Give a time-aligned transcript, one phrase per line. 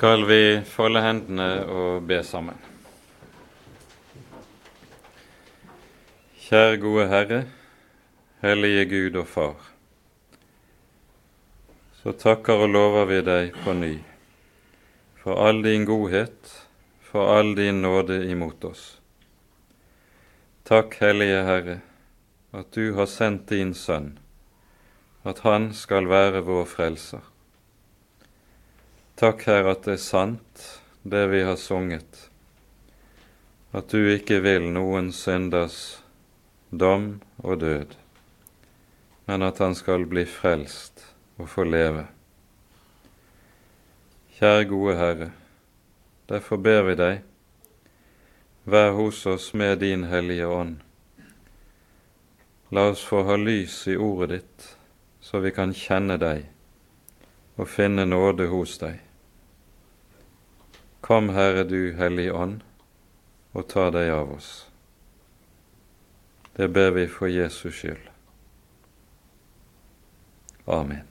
[0.00, 2.56] skal vi folde hendene og be sammen.
[6.40, 7.40] Kjære gode Herre,
[8.40, 9.66] hellige Gud og Far.
[11.98, 13.90] Så takker og lover vi deg på ny
[15.20, 16.48] for all din godhet,
[17.04, 18.86] for all din nåde imot oss.
[20.64, 21.82] Takk, Hellige Herre,
[22.56, 24.14] at du har sendt din Sønn,
[25.28, 27.29] at Han skal være vår frelser.
[29.20, 30.60] Takk, Herre, at det er sant,
[31.04, 32.30] det vi har sunget,
[33.76, 35.74] at du ikke vil noen synders
[36.72, 37.92] dom og død,
[39.28, 41.02] men at han skal bli frelst
[41.36, 42.06] og få leve.
[44.38, 45.28] Kjære gode Herre,
[46.32, 47.20] derfor ber vi deg,
[48.64, 50.80] vær hos oss med din Hellige Ånd.
[52.72, 54.72] La oss få ha lys i ordet ditt,
[55.20, 56.48] så vi kan kjenne deg
[57.60, 59.09] og finne nåde hos deg.
[61.00, 62.60] Kom, Herre du Hellige Ånd,
[63.56, 64.50] og ta deg av oss.
[66.56, 68.02] Det ber vi for Jesus skyld.
[70.68, 71.06] Amen.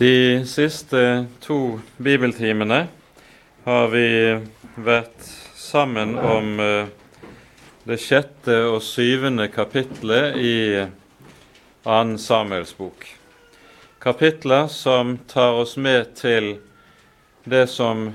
[0.00, 1.04] De siste
[1.44, 2.80] to bibeltimene
[3.66, 4.08] har vi
[4.80, 6.90] vært sammen om eh,
[7.86, 10.58] det sjette og syvende kapitlet i
[11.84, 13.19] annen Samuels bok
[14.00, 16.54] kapitler som tar oss med til
[17.44, 18.10] det som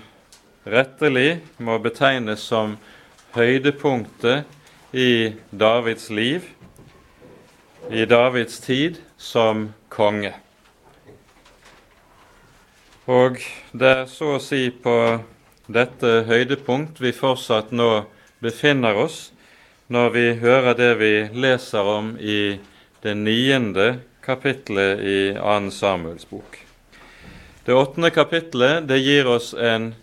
[0.66, 2.78] rettelig må betegnes som
[3.36, 6.48] høydepunktet i Davids liv,
[7.92, 10.34] i Davids tid som konge.
[13.06, 13.38] Og
[13.72, 14.96] det er så å si på
[15.70, 18.08] dette høydepunkt vi fortsatt nå
[18.42, 19.30] befinner oss,
[19.88, 22.58] når vi hører det vi leser om i
[23.06, 25.72] det niende kapittelet i 2.
[25.72, 26.58] Samuels bok.
[27.66, 29.94] Det åttende kapittelet det gir oss en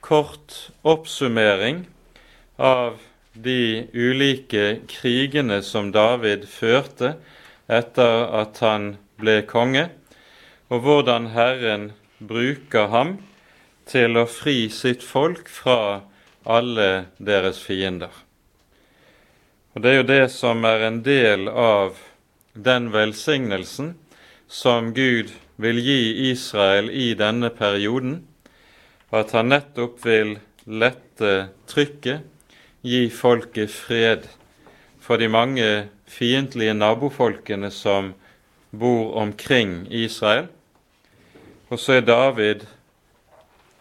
[0.00, 1.84] kort oppsummering
[2.56, 3.00] av
[3.32, 7.14] de ulike krigene som David førte
[7.70, 9.88] etter at han ble konge,
[10.70, 13.16] og hvordan Herren bruker ham
[13.90, 16.02] til å fri sitt folk fra
[16.44, 18.12] alle deres fiender.
[19.74, 21.98] Og Det er jo det som er en del av
[22.64, 23.94] den velsignelsen
[24.50, 28.20] som Gud vil gi Israel i denne perioden,
[29.12, 32.26] at han nettopp vil lette trykket,
[32.80, 34.26] gi folket fred
[35.00, 35.66] for de mange
[36.08, 38.14] fiendtlige nabofolkene som
[38.70, 40.48] bor omkring Israel.
[41.70, 42.64] Og så er David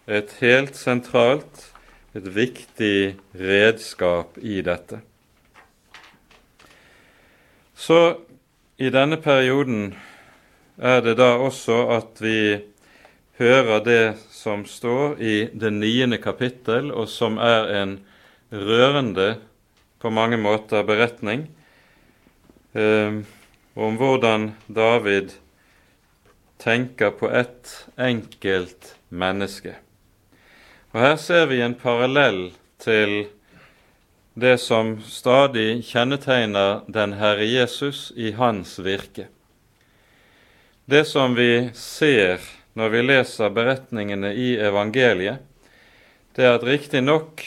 [0.09, 1.69] et helt sentralt,
[2.17, 4.99] et viktig redskap i dette.
[7.77, 7.99] Så
[8.79, 9.89] i denne perioden
[10.79, 12.61] er det da også at vi
[13.39, 17.97] hører det som står i det niende kapittel, og som er en
[18.51, 19.35] rørende,
[19.99, 21.41] på mange måter, beretning
[22.71, 23.19] eh,
[23.75, 25.33] om hvordan David
[26.63, 29.73] tenker på ett enkelt menneske.
[30.95, 33.25] Og Her ser vi en parallell til
[34.39, 39.27] det som stadig kjennetegner den Herre Jesus i hans virke.
[40.85, 42.39] Det som vi ser
[42.73, 45.43] når vi leser beretningene i evangeliet,
[46.35, 47.43] det er at riktignok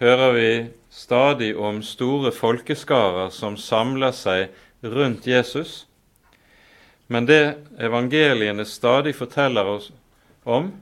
[0.00, 0.50] hører vi
[0.90, 4.48] stadig om store folkeskarer som samler seg
[4.82, 5.84] rundt Jesus,
[7.06, 9.90] men det evangeliene stadig forteller oss
[10.44, 10.72] om,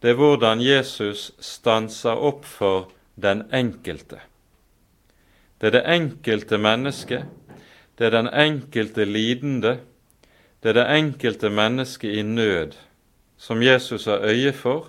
[0.00, 4.20] det er hvordan Jesus stanser opp for den enkelte.
[5.58, 7.24] Det er det enkelte mennesket,
[7.98, 9.78] det er den enkelte lidende,
[10.62, 12.76] det er det enkelte mennesket i nød
[13.38, 14.88] som Jesus har øye for,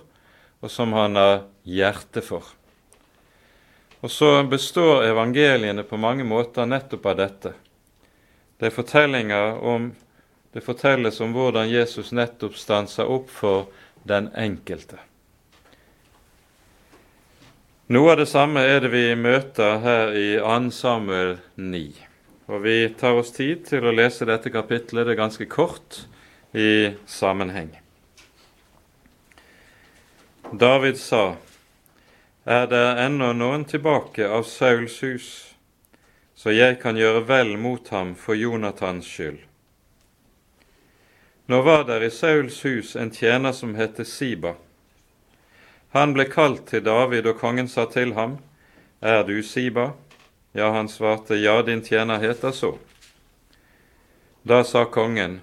[0.60, 2.44] og som han har hjerte for.
[4.00, 7.52] Og så består evangeliene på mange måter nettopp av dette.
[8.60, 9.90] Det er fortellinger om
[10.54, 13.68] det fortelles om hvordan Jesus nettopp stanser opp for
[14.08, 14.98] den enkelte.
[17.90, 20.68] Noe av det samme er det vi møter her i 2.
[20.70, 21.80] Samuel 9.
[22.46, 25.08] Og Vi tar oss tid til å lese dette kapitlet.
[25.08, 25.98] Det er ganske kort
[26.54, 27.72] i sammenheng.
[30.54, 31.34] David sa,
[32.46, 35.28] Er det ennå noen tilbake av Sauls hus,
[36.38, 39.42] så jeg kan gjøre vel mot ham for Jonathans skyld?
[41.50, 44.54] Nå var der i Sauls hus en tjener som het Siba
[45.90, 48.38] han ble kalt til David, og kongen sa til ham,
[49.02, 49.92] Er du Siba?
[50.54, 52.78] Ja, han svarte, Ja, din tjener heter så.
[54.42, 55.40] Da sa kongen,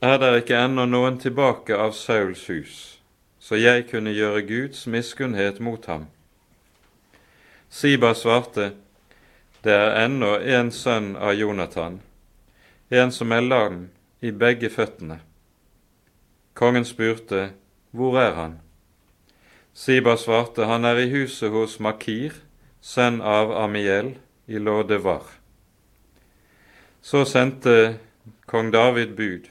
[0.00, 2.74] er der ikke ennå noen tilbake av Sauls hus,
[3.40, 6.06] så jeg kunne gjøre Guds miskunnhet mot ham.
[7.70, 8.72] Siba svarte,
[9.64, 12.00] det er ennå en sønn av Jonathan,
[12.88, 13.80] en som er lam
[14.20, 15.18] i begge føttene.
[16.54, 17.50] Kongen spurte,
[17.90, 18.60] hvor er han?
[19.76, 22.38] Siba svarte, han er i huset hos Makir,
[22.80, 24.14] sønn av Amiel,
[24.48, 25.26] i Lådevar.
[27.02, 27.98] Så sendte
[28.48, 29.50] kong David bud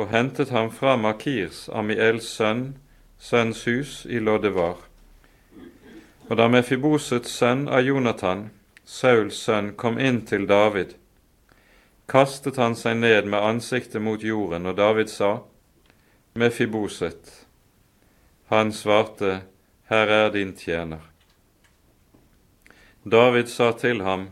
[0.00, 2.78] og hentet ham fra Makirs, Amiels sønn,
[3.18, 4.80] sønns hus i Loddevar.
[6.30, 8.48] Og da Mefibosets sønn av Jonathan,
[8.84, 10.96] Sauls sønn, kom inn til David,
[12.08, 15.34] kastet han seg ned med ansiktet mot jorden, og David sa,
[16.34, 17.43] Mefiboset.
[18.48, 19.40] Han svarte,
[19.88, 21.00] Her er din tjener.
[23.04, 24.30] David sa til ham,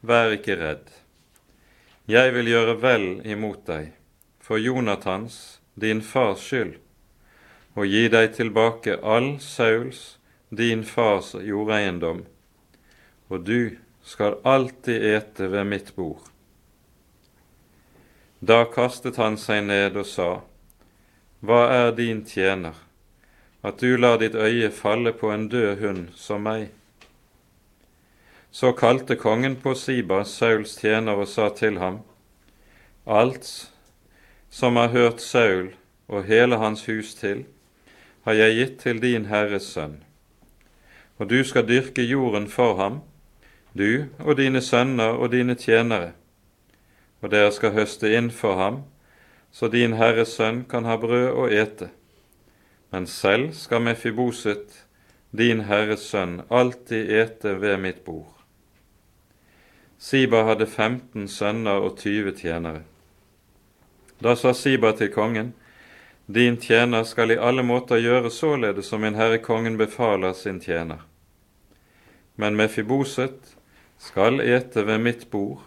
[0.00, 0.88] Vær ikke redd,
[2.10, 3.92] jeg vil gjøre vel imot deg
[4.42, 6.74] for Jonathans, din fars skyld,
[7.78, 10.18] og gi deg tilbake all Sauls,
[10.50, 12.24] din fars jordeiendom,
[13.30, 16.26] og du skal alltid ete ved mitt bord.
[18.40, 20.30] Da kastet han seg ned og sa,
[21.40, 22.74] Hva er din tjener,
[23.62, 26.70] at du lar ditt øye falle på en død hund som meg?
[28.50, 32.02] Så kalte kongen på Siba, Sauls tjener, og sa til ham,
[33.06, 33.70] Alt
[34.50, 35.72] som har hørt Saul
[36.08, 37.46] og hele hans hus til,
[38.22, 40.02] har jeg gitt til din Herres sønn.
[41.18, 43.00] Og du skal dyrke jorden for ham,
[43.78, 46.12] du og dine sønner og dine tjenere,
[47.22, 48.82] og dere skal høste inn for ham,
[49.52, 51.88] så din Herres sønn kan ha brød å ete.
[52.92, 54.84] Men selv skal Mefiboset,
[55.32, 58.28] din Herres sønn, alltid ete ved mitt bord.
[59.98, 62.82] Siba hadde 15 sønner og 20 tjenere.
[64.20, 65.54] Da sa Siba til kongen,
[66.26, 71.02] Din tjener skal i alle måter gjøre således som min herre kongen befaler sin tjener.
[72.36, 73.56] Men Mefiboset
[73.98, 75.58] skal ete ved mitt bord,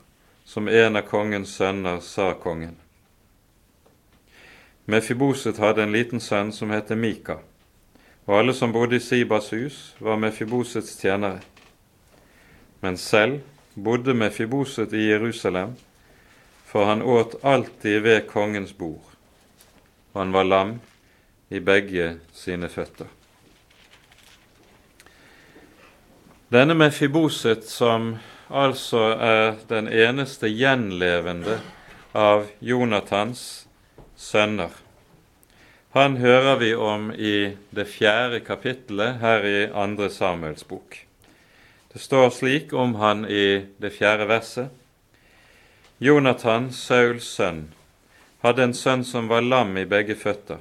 [0.45, 2.77] som en av kongens sønner, sa kongen.
[4.85, 7.39] Mefiboset hadde en liten sønn som het Mika,
[8.25, 11.41] og alle som bodde i Sibas hus, var Mefibosets tjenere.
[12.81, 13.41] Men selv
[13.75, 15.75] bodde Mefiboset i Jerusalem
[16.75, 19.01] for han åt alltid ved kongens bord,
[20.11, 20.79] og han var lam
[21.49, 23.07] i begge sine føtter.
[26.51, 28.17] Denne Mefiboset, som
[28.49, 31.61] altså er den eneste gjenlevende
[32.11, 33.64] av Jonathans
[34.25, 34.73] sønner,
[35.95, 40.97] han hører vi om i det fjerde kapittelet her i andre Samuels bok.
[41.93, 44.73] Det står slik om han i det fjerde verset.
[46.03, 47.69] Jonathan, Sauls sønn,
[48.43, 50.59] hadde en sønn som var lam i begge føtter.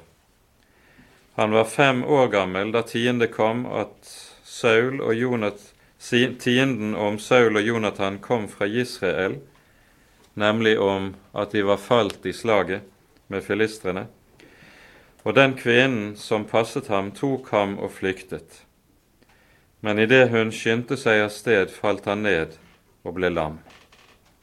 [1.34, 4.14] Han var fem år gammel da tiende kom at
[4.46, 9.40] Saul og Jonathan, tienden om Saul og Jonathan kom fra Israel,
[10.38, 12.93] nemlig om at de var falt i slaget
[13.28, 14.06] med filistrene.
[15.24, 18.64] Og den kvinnen som passet ham, tok ham og flyktet.
[19.80, 22.56] Men idet hun skyndte seg av sted, falt han ned
[23.04, 23.58] og ble lam.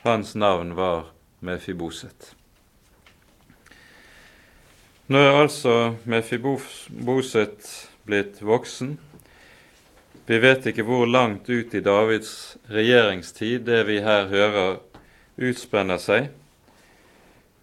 [0.05, 2.33] Hans navn var Mefiboset.
[5.11, 7.65] Nå er altså Mefiboset
[8.05, 8.95] blitt voksen.
[10.29, 14.77] Vi vet ikke hvor langt ut i Davids regjeringstid det vi her hører,
[15.41, 16.29] utspenner seg,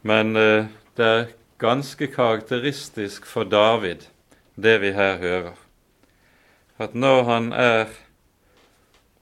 [0.02, 0.66] men eh,
[0.98, 1.28] det er
[1.62, 4.08] ganske karakteristisk for David,
[4.56, 5.54] det vi her hører,
[6.78, 7.86] at når han er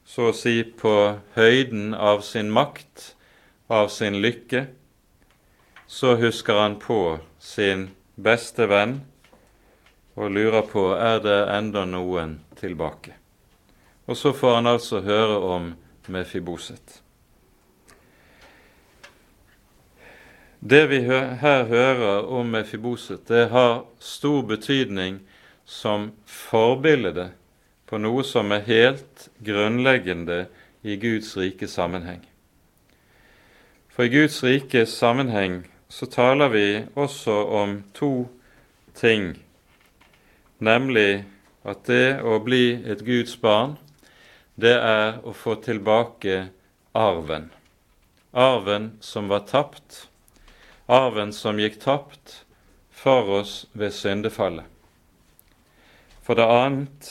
[0.09, 0.95] så å si på
[1.37, 3.12] høyden av sin makt,
[3.68, 4.66] av sin lykke,
[5.87, 9.00] så husker han på sin beste venn
[10.16, 13.18] og lurer på er det enda noen tilbake.
[14.06, 15.75] Og så får han altså høre om
[16.09, 17.02] Mefiboset.
[20.60, 25.20] Det vi her hører om Mefiboset, det har stor betydning
[25.64, 27.30] som forbilde
[27.86, 30.46] på noe som er helt grunnleggende
[30.82, 32.22] i Guds rike sammenheng.
[33.92, 38.28] For i Guds rike sammenheng så taler vi også om to
[38.96, 39.36] ting,
[40.58, 41.25] nemlig
[41.64, 43.76] at det å bli et Guds barn,
[44.56, 46.46] det er å få tilbake
[46.96, 47.50] arven.
[48.32, 50.06] Arven som var tapt,
[50.87, 52.43] arven som gikk tapt
[52.90, 54.64] for oss ved syndefallet.
[56.23, 57.11] For det annet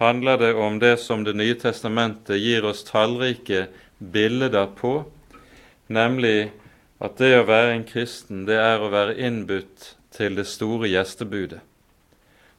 [0.00, 5.04] handler det om det som Det nye testamentet gir oss tallrike bilder på,
[5.86, 6.52] nemlig
[7.00, 11.60] at det å være en kristen, det er å være innbudt til det store gjestebudet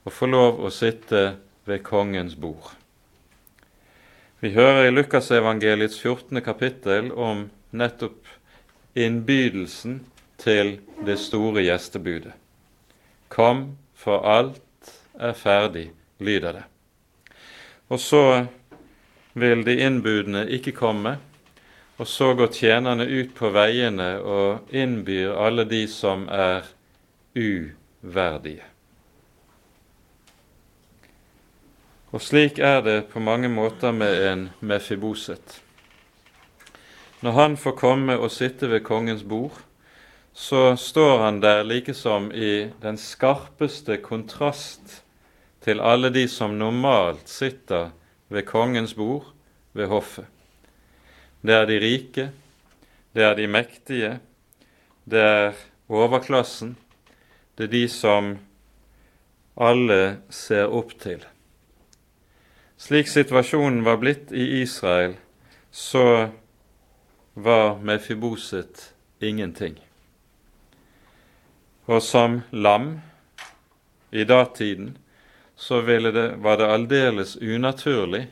[0.01, 1.35] og få lov å sitte
[1.69, 2.71] ved kongens bord.
[4.41, 6.41] Vi hører i Lukasevangeliets 14.
[6.41, 8.25] kapittel om nettopp
[8.97, 9.99] innbydelsen
[10.41, 12.33] til det store gjestebudet.
[13.29, 16.63] Kom, for alt er ferdig, lyder det.
[17.89, 18.45] Og så
[19.33, 21.17] vil de innbudne ikke komme,
[21.97, 26.65] og så går tjenerne ut på veiene og innbyr alle de som er
[27.37, 28.65] uverdige.
[32.11, 35.61] Og slik er det på mange måter med en Mefiboset.
[37.21, 39.61] Når han får komme og sitte ved kongens bord,
[40.33, 45.01] så står han der likesom i den skarpeste kontrast
[45.63, 47.91] til alle de som normalt sitter
[48.31, 49.33] ved kongens bord
[49.73, 50.25] ved hoffet.
[51.41, 52.29] Det er de rike,
[53.13, 54.13] det er de mektige,
[55.05, 55.59] det er
[55.89, 56.77] overklassen,
[57.57, 58.31] det er de som
[59.57, 61.25] alle ser opp til.
[62.81, 65.17] Slik situasjonen var blitt i Israel,
[65.71, 66.31] så
[67.35, 69.77] var Mefiboset ingenting.
[71.85, 72.99] Og som lam
[74.11, 74.97] i datiden
[75.55, 78.25] så det, var det aldeles unaturlig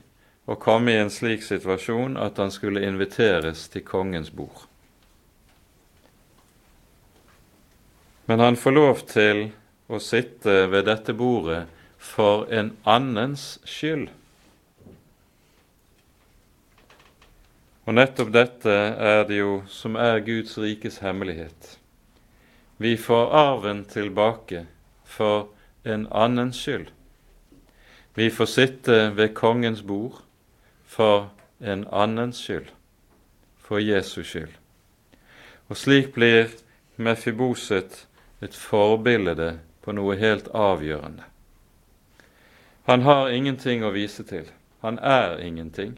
[0.50, 4.66] å komme i en slik situasjon at han skulle inviteres til kongens bord.
[8.26, 9.44] Men han får lov til
[9.90, 11.64] å sitte ved dette bordet
[11.98, 14.08] for en annens skyld.
[17.90, 18.74] Og nettopp dette
[19.10, 21.79] er det jo som er Guds rikes hemmelighet.
[22.82, 24.66] Vi får arven tilbake
[25.04, 25.50] for
[25.84, 26.88] en annens skyld.
[28.14, 30.22] Vi får sitte ved kongens bord
[30.86, 32.72] for en annens skyld,
[33.60, 34.56] for Jesus skyld.
[35.68, 36.48] Og slik blir
[36.96, 38.08] Mefiboset
[38.42, 41.28] et forbilde på noe helt avgjørende.
[42.88, 44.48] Han har ingenting å vise til.
[44.82, 45.98] Han er ingenting.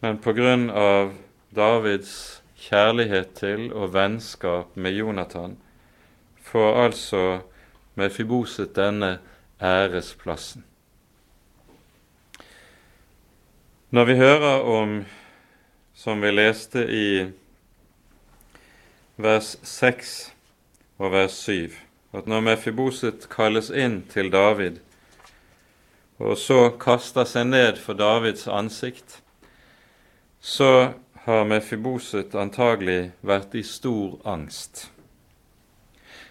[0.00, 1.16] Men på grunn av
[1.50, 5.56] Davids kjærlighet til og vennskap med Jonathan,
[6.42, 7.40] får altså
[7.94, 9.18] Mefiboset denne
[9.62, 10.64] æresplassen.
[13.90, 15.04] Når vi hører om,
[15.94, 17.08] som vi leste i
[19.16, 20.34] vers 6
[20.98, 21.70] og vers 7,
[22.12, 24.82] at når Mefiboset kalles inn til David,
[26.18, 29.20] og så kaster seg ned for Davids ansikt,
[30.40, 30.92] så
[31.26, 34.84] har Mefiboset antagelig vært i stor angst.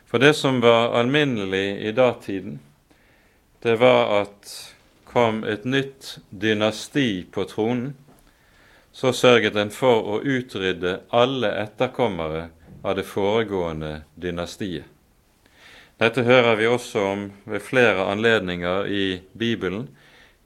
[0.07, 2.61] For det som var alminnelig i datiden,
[3.59, 4.53] det var at
[5.03, 7.91] kom et nytt dynasti på tronen,
[8.95, 12.47] så sørget en for å utrydde alle etterkommere
[12.79, 14.87] av det foregående dynastiet.
[15.99, 19.89] Dette hører vi også om ved flere anledninger i Bibelen.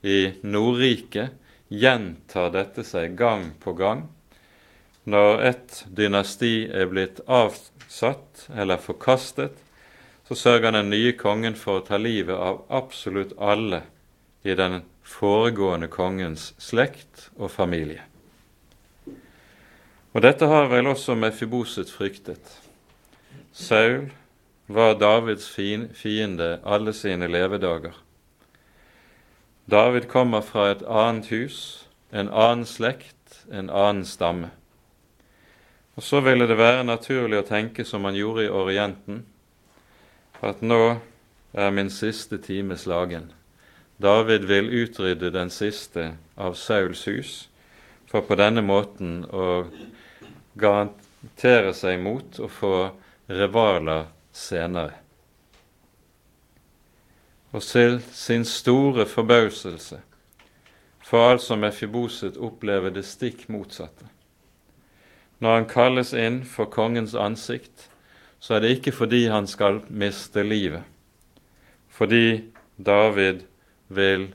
[0.02, 1.38] I Nordriket
[1.70, 4.08] gjentar dette seg gang på gang
[5.10, 9.56] når et dynasti er blitt avsatt eller forkastet,
[10.30, 13.82] så sørger den nye kongen for å ta livet av absolutt alle
[14.46, 18.04] i den foregående kongens slekt og familie.
[20.14, 22.54] Og dette har vel også Mefiboset fryktet.
[23.54, 24.10] Saul
[24.70, 27.98] var Davids fiende alle sine levedager.
[29.70, 34.50] David kommer fra et annet hus, en annen slekt, en annen stamme.
[36.00, 39.18] Og så ville det være naturlig å tenke som man gjorde i Orienten,
[40.40, 40.84] at nå
[41.52, 43.26] er min siste time slagen.
[44.00, 47.32] David vil utrydde den siste av Sauls hus,
[48.08, 49.66] for på denne måten å
[50.56, 52.72] garantere seg mot å få
[53.28, 54.94] rivaler senere.
[57.52, 60.00] Og til sin store forbauselse
[61.12, 64.08] får altså Mefiboset oppleve det stikk motsatte.
[65.40, 67.88] Når han kalles inn for kongens ansikt,
[68.40, 70.84] så er det ikke fordi han skal miste livet,
[71.92, 73.44] fordi David
[73.88, 74.30] vil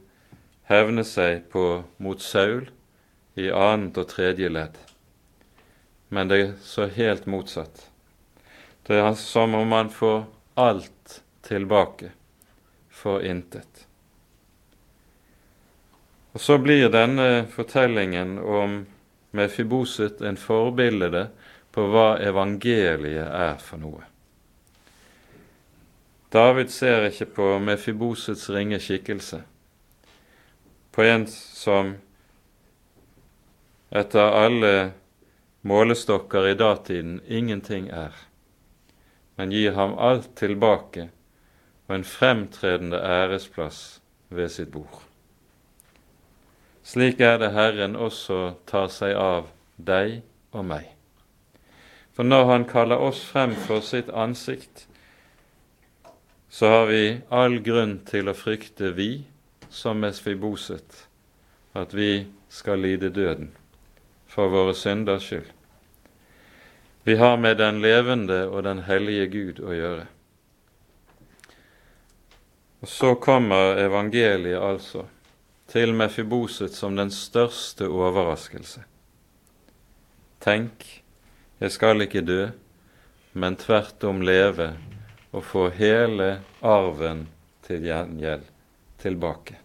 [0.69, 2.69] hevne seg på mot Saul
[3.41, 4.77] i annet og tredje ledd.
[6.09, 7.89] Men det er så helt motsatt.
[8.85, 10.27] Det er som om han får
[10.61, 12.13] alt tilbake
[12.93, 13.87] for intet.
[16.35, 18.85] Og så blir denne fortellingen om
[19.35, 21.29] Mefiboset en forbilde
[21.75, 24.05] på hva evangeliet er for noe.
[26.35, 29.43] David ser ikke på Mefibosets ringe skikkelse,
[30.95, 31.93] på en som
[33.95, 34.73] etter alle
[35.63, 38.15] målestokker i datiden ingenting er,
[39.39, 41.09] men gir ham alt tilbake
[41.87, 44.01] og en fremtredende æresplass
[44.35, 45.04] ved sitt bord.
[46.85, 49.49] Slik er det Herren også tar seg av
[49.81, 50.19] deg
[50.53, 50.91] og meg.
[52.13, 54.85] For når Han kaller oss frem for sitt ansikt,
[56.53, 59.25] så har vi all grunn til å frykte, vi
[59.71, 61.09] som Mesfiboset,
[61.75, 63.49] at vi skal lide døden
[64.31, 65.49] for våre synders skyld.
[67.05, 70.07] Vi har med den levende og den hellige Gud å gjøre.
[72.85, 75.09] Og så kommer evangeliet altså
[75.75, 78.85] til Mefiboset som den største overraskelse.
[80.45, 80.85] Tenk,
[81.59, 82.45] jeg skal ikke dø,
[83.35, 84.69] men tvert om leve
[85.35, 86.29] og få hele
[86.63, 87.25] arven
[87.67, 88.45] til gjengjeld
[89.03, 89.59] tilbake.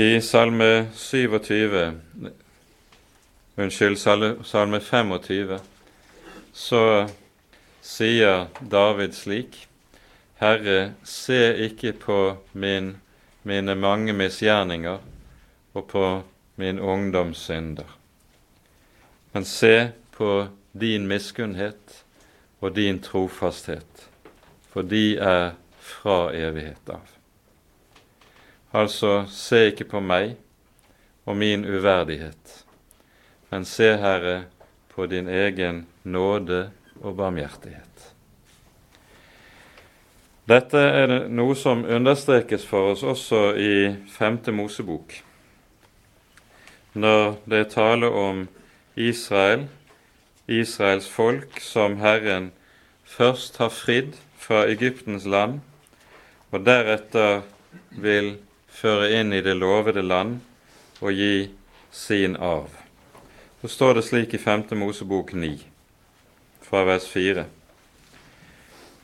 [0.00, 1.84] I Salme 27,
[3.60, 5.60] unnskyld, Salme 25,
[6.56, 6.82] så
[7.84, 9.60] sier David slik.:
[10.40, 12.96] Herre, se ikke på min,
[13.42, 14.98] mine mange misgjerninger
[15.74, 16.06] og på
[16.56, 17.88] min ungdoms synder,
[19.32, 22.04] men se på din miskunnhet
[22.60, 24.08] og din trofasthet,
[24.70, 27.06] for de er fra evighet av.
[28.74, 30.34] Altså, se ikke på meg
[31.24, 32.64] og min uverdighet,
[33.50, 34.44] men se, Herre,
[34.94, 36.70] på din egen nåde
[37.02, 38.13] og barmhjertighet.
[40.44, 43.76] Dette er noe som understrekes for oss også i
[44.12, 45.14] Femte Mosebok,
[46.92, 48.42] når det er tale om
[48.92, 49.64] Israel,
[50.44, 52.50] Israels folk, som Herren
[53.08, 55.62] først har fridd fra Egyptens land,
[56.52, 57.40] og deretter
[57.96, 58.34] vil
[58.68, 60.42] føre inn i det lovede land
[61.00, 61.48] og gi
[61.88, 62.68] sin arv.
[63.62, 65.54] Så står det slik i Femte Mosebok 9
[66.68, 67.48] fra vers 4.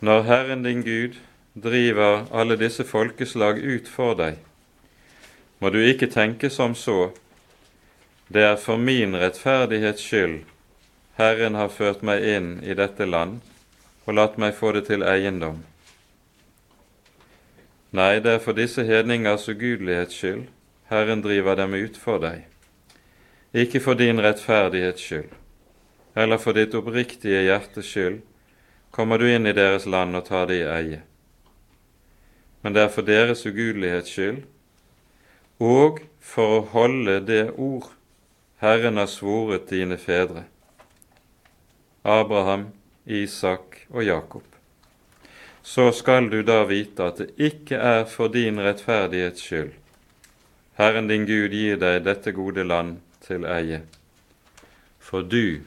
[0.04, 1.16] Når Herren din Gud
[1.52, 4.38] driver alle disse folkeslag ut for deg,
[5.58, 7.10] må du ikke tenke som så,
[8.28, 10.44] det er for min rettferdighets skyld.
[11.18, 13.40] Herren har ført meg inn i dette land
[14.06, 15.58] og latt meg få det til eiendom.
[17.90, 20.46] Nei, det er for disse hedningers ugudelighets skyld.
[20.88, 22.46] Herren driver dem ut for deg,
[23.52, 25.36] ikke for din rettferdighets skyld
[26.14, 28.20] eller for ditt oppriktige hjertes skyld,
[28.90, 31.02] kommer du inn i deres land og tar det i eie.
[32.62, 34.42] Men det er for deres ugudelighets skyld,
[35.60, 37.90] og for å holde det ord
[38.60, 40.44] Herren har svoret dine fedre,
[42.04, 42.70] Abraham,
[43.06, 44.44] Isak og Jakob.
[45.62, 49.76] Så skal du da vite at det ikke er for din rettferdighets skyld
[50.80, 53.82] Herren din Gud gir deg dette gode land til eie,
[54.96, 55.60] for du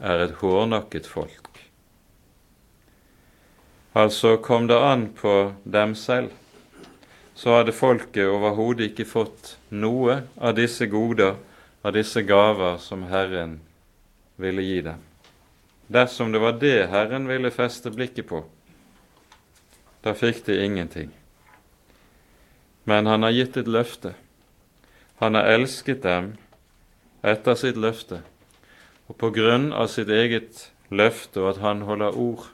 [0.00, 1.45] er et hårnakket folk.
[3.96, 6.28] Altså kom det an på dem selv,
[7.32, 11.38] så hadde folket overhodet ikke fått noe av disse goder,
[11.80, 13.54] av disse gaver som Herren
[14.36, 15.00] ville gi dem.
[15.88, 18.42] Dersom det var det Herren ville feste blikket på,
[20.04, 21.08] da fikk de ingenting.
[22.84, 24.12] Men han har gitt et løfte.
[25.24, 26.34] Han har elsket dem
[27.24, 28.20] etter sitt løfte
[29.08, 32.44] og på grunn av sitt eget løfte og at han holder ord.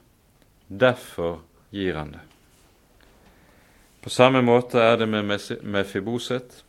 [0.72, 2.20] Derfor gir han det.
[4.00, 5.28] På samme måte er det med
[5.62, 6.64] Mefiboset.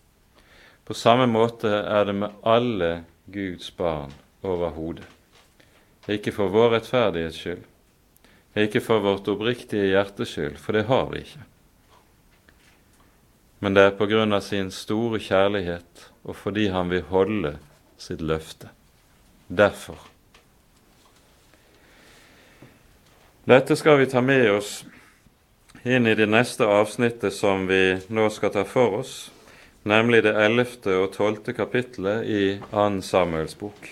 [0.83, 4.11] På samme måte er det med alle Guds barn
[4.43, 5.07] overhodet.
[6.11, 7.63] Ikke for vår rettferdighets skyld,
[8.59, 11.45] ikke for vårt oppriktige hjertes skyld, for det har vi ikke.
[13.63, 17.55] Men det er på grunn av sin store kjærlighet og fordi han vil holde
[17.97, 18.67] sitt løfte
[19.47, 20.12] derfor.
[23.43, 24.85] Dette skal vi ta med oss
[25.83, 29.15] inn i det neste avsnittet som vi nå skal ta for oss,
[29.83, 33.89] nemlig det ellevte og tolvte kapittelet i Ann Samuels bok,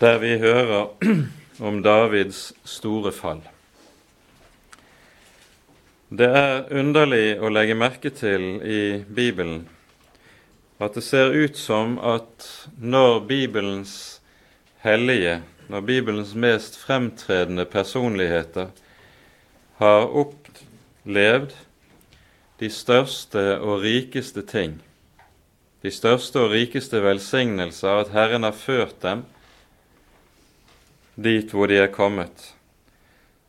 [0.00, 0.88] der vi hører
[1.68, 3.42] om Davids store fall.
[6.08, 9.66] Det er underlig å legge merke til i Bibelen
[10.80, 12.48] at det ser ut som at
[12.80, 14.22] når Bibelens
[14.80, 18.68] hellige, når Bibelens mest fremtredende personligheter
[19.80, 21.54] har opplevd
[22.60, 24.78] de største og rikeste ting,
[25.82, 29.24] de største og rikeste velsignelser, at Herren har ført dem
[31.16, 32.52] dit hvor de er kommet,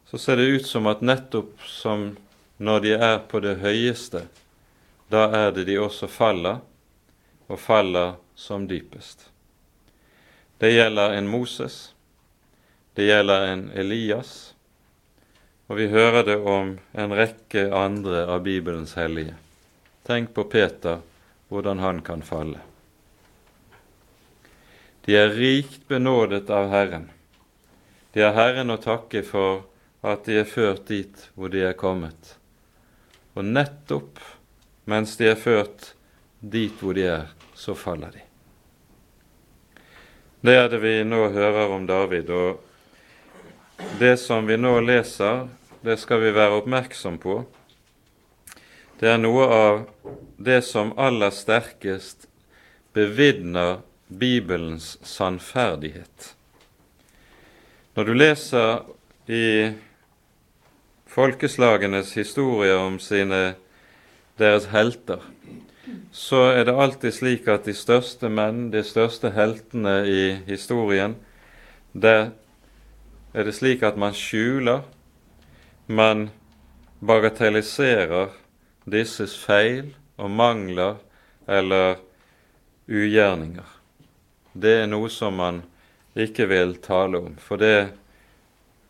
[0.07, 2.13] så ser det ut som at nettopp som
[2.57, 4.23] når de er på det høyeste,
[5.11, 6.63] da er det de også faller,
[7.47, 9.29] og faller som dypest.
[10.59, 11.93] Det gjelder en Moses,
[12.97, 14.55] det gjelder en Elias,
[15.69, 19.35] og vi hører det om en rekke andre av Bibelens hellige.
[20.07, 21.03] Tenk på Peter,
[21.53, 22.63] hvordan han kan falle.
[25.05, 27.05] De er rikt benådet av Herren.
[28.17, 29.67] De har Herren å takke for
[30.01, 32.33] at de er ført dit hvor de er kommet.
[33.37, 34.17] Og nettopp
[34.89, 35.93] mens de er ført
[36.41, 38.25] dit hvor de er, så faller de.
[40.41, 42.63] Det er det vi nå hører om David, og
[43.99, 45.47] det som vi nå leser,
[45.81, 47.41] det skal vi være oppmerksom på.
[48.97, 49.83] Det er noe av
[50.41, 52.25] det som aller sterkest
[52.97, 56.33] bevitner Bibelens sannferdighet.
[57.97, 58.71] Når du leser
[59.29, 59.73] i
[61.09, 63.55] folkeslagenes historier om sine,
[64.37, 65.21] deres helter,
[66.13, 71.15] så er det alltid slik at de største menn, de største heltene i historien,
[71.93, 72.29] der
[73.37, 74.81] er det slik at man skjuler,
[75.85, 76.29] man
[77.05, 78.31] bagatelliserer
[78.89, 80.95] disses feil og mangler
[81.45, 81.99] eller
[82.89, 83.67] ugjerninger.
[84.57, 85.61] Det er noe som man
[86.17, 87.91] ikke vil tale om, for det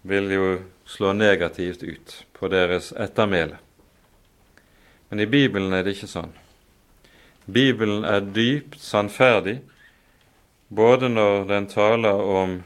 [0.08, 0.48] vil jo
[0.88, 3.60] slå negativt ut på deres ettermæle.
[5.10, 6.32] Men i Bibelen er det ikke sånn.
[7.52, 9.60] Bibelen er dypt sannferdig,
[10.72, 12.62] både når den taler om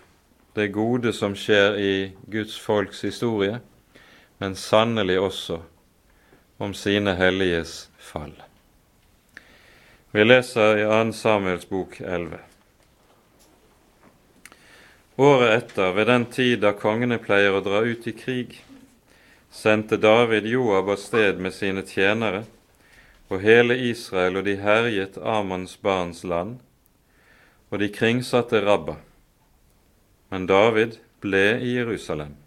[0.54, 1.94] det gode som skjer i
[2.28, 3.60] Guds folks historie,
[4.38, 5.62] men sannelig også
[6.62, 8.34] om sine helliges fall.
[10.12, 11.14] Vi leser i 2.
[11.16, 12.40] Samuels bok 11.
[15.16, 18.58] Året etter, ved den tid da kongene pleier å dra ut i krig,
[19.52, 22.44] sendte David Joab av sted med sine tjenere
[23.32, 26.58] og hele Israel, og de herjet Amons barns land,
[27.72, 28.98] og de kringsatte Rabba.
[30.32, 32.38] Men David ble i Jerusalem.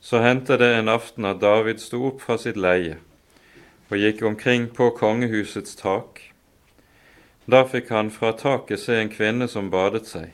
[0.00, 3.00] Så hendte det en aften at David sto opp fra sitt leie
[3.90, 6.20] og gikk omkring på kongehusets tak.
[7.46, 10.32] Da fikk han fra taket se en kvinne som badet seg.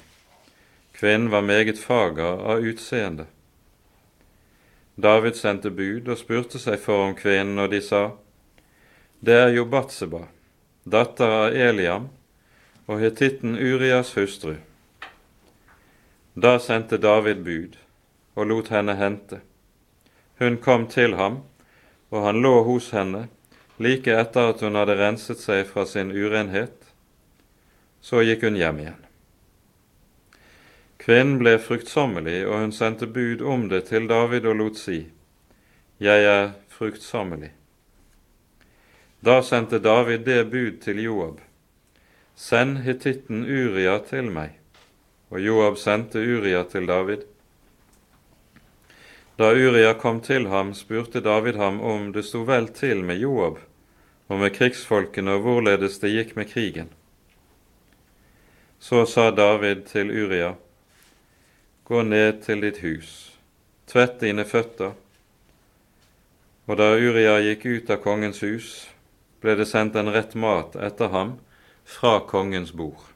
[0.97, 3.27] Kvinnen var meget fager av utseende.
[4.97, 8.11] David sendte bud og spurte seg for om kvinnen, og de sa:"
[9.21, 10.29] det er jo Batseba,
[10.85, 12.09] datter av Eliam
[12.87, 14.55] og hetitten Urias hustru.
[16.43, 17.75] Da sendte David bud
[18.39, 19.41] og lot henne hente.
[20.39, 21.43] Hun kom til ham,
[22.09, 23.27] og han lå hos henne
[23.77, 26.87] like etter at hun hadde renset seg fra sin urenhet.
[28.01, 29.03] Så gikk hun hjem igjen.
[31.01, 35.01] Kvinnen ble fruktsommelig, og hun sendte bud om det til David og lot si,
[36.01, 37.51] Jeg er fruktsommelig.
[39.21, 41.41] Da sendte David det bud til Joab.
[42.35, 44.60] Send hittitten Uria til meg.
[45.31, 47.27] Og Joab sendte Uria til David.
[49.39, 53.61] Da Uria kom til ham, spurte David ham om det sto vel til med Joab
[54.31, 56.91] og med krigsfolkene og hvorledes det gikk med krigen.
[58.79, 60.55] Så sa David til Uria,
[61.85, 63.11] gå ned til ditt hus,
[63.91, 64.95] tvett dine føtter.
[66.71, 68.71] Og da Uria gikk ut av kongens hus,
[69.43, 71.39] ble det sendt en rett mat etter ham
[71.85, 73.10] fra kongens bord.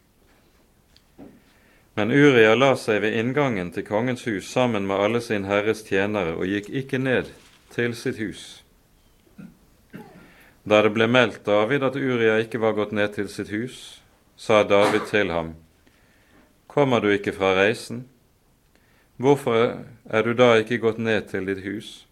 [1.94, 6.34] Men Uria la seg ved inngangen til kongens hus sammen med alle sin herres tjenere
[6.34, 7.30] og gikk ikke ned
[7.74, 8.42] til sitt hus.
[10.66, 14.00] Da det ble meldt David at Uria ikke var gått ned til sitt hus,
[14.34, 15.54] sa David til ham,
[16.66, 18.08] Kommer du ikke fra reisen?
[19.16, 22.08] Hvorfor er du da ikke gått ned til ditt hus?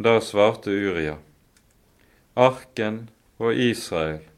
[0.00, 1.18] Da svarte Uria,
[2.32, 4.31] Arken og Israel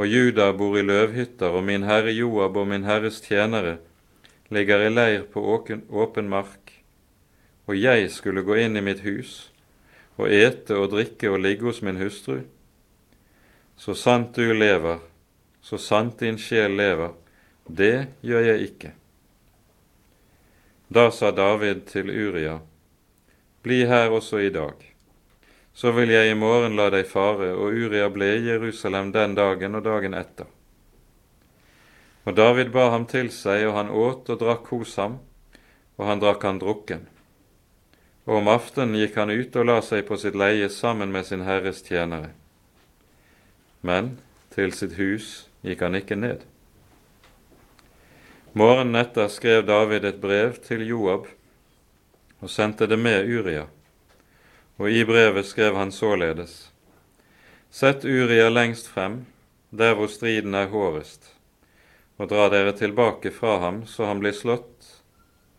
[0.00, 3.76] og Juda bor i løvhytter, og min herre Joab og min herres tjenere
[4.48, 6.72] ligger i leir på åpen, åpen mark,
[7.68, 9.50] og jeg skulle gå inn i mitt hus
[10.16, 12.40] og ete og drikke og ligge hos min hustru.
[13.76, 15.00] Så sant du lever,
[15.60, 17.12] så sant din sjel lever,
[17.68, 18.92] det gjør jeg ikke.
[20.88, 22.58] Da sa David til Uria,
[23.62, 24.89] bli her også i dag
[25.80, 29.78] så vil jeg i morgen la deg fare, og Uria ble i Jerusalem den dagen
[29.78, 30.50] og dagen etter.
[32.28, 35.16] Og David ba ham til seg, og han åt og drakk hos ham,
[35.96, 37.08] og han drakk han drukken.
[38.28, 41.46] Og om aftenen gikk han ut og la seg på sitt leie sammen med sin
[41.48, 42.34] herres tjenere.
[43.80, 44.18] Men
[44.52, 45.32] til sitt hus
[45.64, 46.44] gikk han ikke ned.
[48.52, 51.24] Morgenen etter skrev David et brev til Joab
[52.44, 53.70] og sendte det med Uria
[54.80, 56.70] og i brevet skrev han således:"
[57.70, 59.26] Sett Uria lengst frem,
[59.70, 61.36] der hvor striden er hårest,
[62.18, 64.88] og dra dere tilbake fra ham, så han blir slått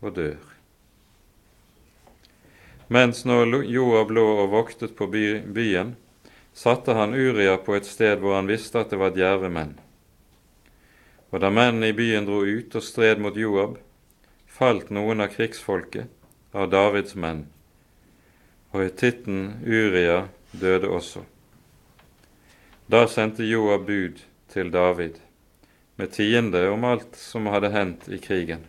[0.02, 0.42] og dør.
[2.92, 5.96] Mens nå Joab lå og voktet på byen,
[6.52, 9.78] satte han Uria på et sted hvor han visste at det var djerve menn.
[11.32, 13.78] Og da mennene i byen dro ut og stred mot Joab,
[14.44, 16.10] falt noen av krigsfolket,
[16.52, 17.46] av Davids menn,
[18.72, 21.22] og hetitten Uria døde også.
[22.88, 24.20] Da sendte Joab bud
[24.52, 25.20] til David
[25.96, 28.64] med tiende om alt som hadde hendt i krigen.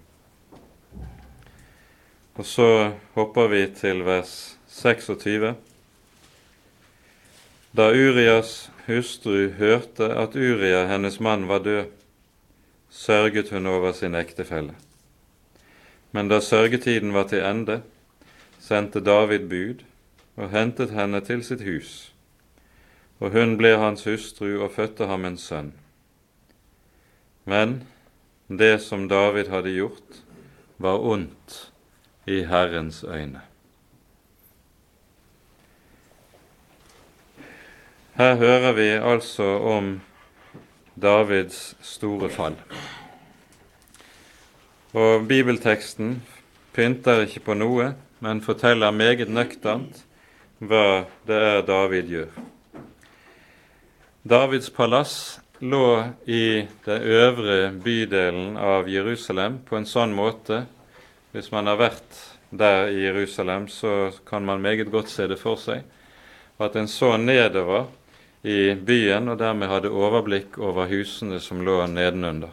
[2.36, 2.68] Og så
[3.16, 5.54] hopper vi til vers 26.
[7.74, 11.86] Da Urias hustru hørte at Uria, hennes mann, var død,
[12.90, 14.76] sørget hun over sin ektefelle.
[16.12, 17.82] Men da sørgetiden var til ende,
[18.60, 19.82] sendte David bud
[20.36, 22.14] og hentet henne til sitt hus,
[23.22, 25.74] og hun ble hans hustru og fødte ham en sønn.
[27.46, 27.84] Men
[28.48, 30.22] det som David hadde gjort,
[30.78, 31.72] var ondt
[32.26, 33.42] i Herrens øyne.
[38.14, 40.02] Her hører vi altså om
[41.02, 42.56] Davids store fall.
[44.94, 46.22] Og bibelteksten
[46.74, 50.04] pynter ikke på noe, men forteller meget nøkternt
[50.70, 52.44] hva det er David gjør.
[54.24, 55.16] Davids palass
[55.60, 55.88] lå
[56.26, 60.64] i den øvre bydelen av Jerusalem på en sånn måte
[61.34, 62.20] hvis man har vært
[62.54, 65.82] der i Jerusalem, så kan man meget godt se det for seg
[66.62, 67.88] at en så nedover
[68.44, 72.52] i byen og dermed hadde overblikk over husene som lå nedenunder.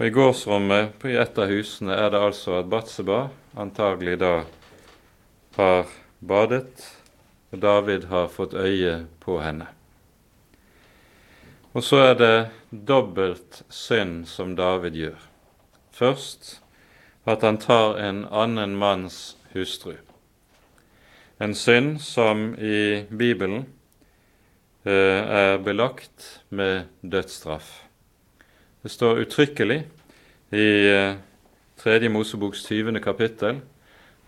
[0.00, 4.32] Og I gårdsrommet på et av husene er det altså at Batseba antagelig da
[5.56, 5.86] har
[6.22, 6.86] badet,
[7.52, 9.66] og David har fått øye på henne.
[11.72, 12.36] Og så er det
[12.88, 15.20] dobbelt synd som David gjør.
[15.92, 16.58] Først
[17.28, 19.94] at han tar en annen manns hustru.
[21.40, 23.66] En synd som i Bibelen
[24.84, 27.82] eh, er belagt med dødsstraff.
[28.82, 29.80] Det står uttrykkelig
[30.52, 31.14] i eh,
[31.78, 33.00] Tredje Moseboks 20.
[33.00, 33.62] kapittel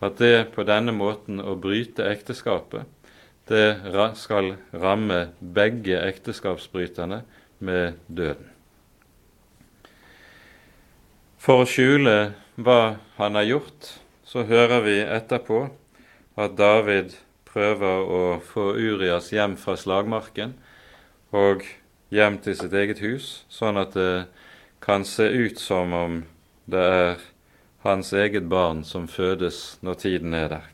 [0.04, 2.84] at det på denne måten å bryte ekteskapet,
[3.48, 3.76] det
[4.16, 7.22] skal ramme begge ekteskapsbryterne
[7.64, 8.48] med døden.
[11.44, 13.90] For å skjule hva han har gjort,
[14.24, 15.66] så hører vi etterpå
[16.40, 17.12] at David
[17.48, 20.56] prøver å få Urias hjem fra slagmarken
[21.36, 21.66] og
[22.14, 24.24] hjem til sitt eget hus, sånn at det
[24.84, 26.16] kan se ut som om
[26.70, 27.22] det er
[27.84, 30.68] hans eget barn som fødes når tiden er der.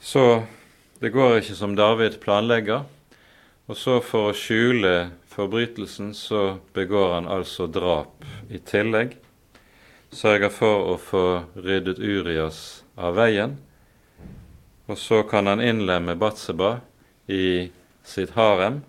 [0.00, 0.42] Så
[1.00, 2.84] det går ikke som David planlegger,
[3.68, 9.14] og så for å skjule forbrytelsen så begår han altså drap i tillegg.
[10.10, 13.54] Sørger for å få ryddet Urias av veien.
[14.90, 16.80] Og så kan han innlemme Batseba
[17.30, 17.70] i
[18.02, 18.80] sitt harem,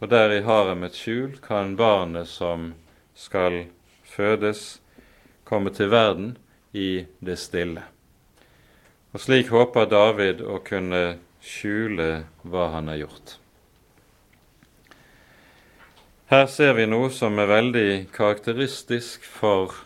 [0.00, 2.72] og der i haremets skjul kan barnet som
[3.14, 3.62] skal
[4.04, 4.80] fødes,
[5.46, 6.34] komme til verden
[6.74, 7.86] i det stille.
[9.14, 13.36] Og slik håper David å kunne skjule hva han har gjort.
[16.26, 19.76] Her ser vi noe som er veldig karakteristisk for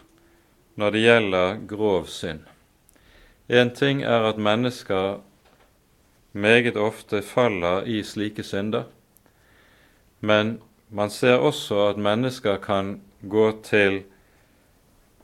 [0.80, 2.46] når det gjelder grov synd.
[3.50, 5.20] Én ting er at mennesker
[6.32, 8.86] meget ofte faller i slike synder,
[10.20, 14.02] men man ser også at mennesker kan gå til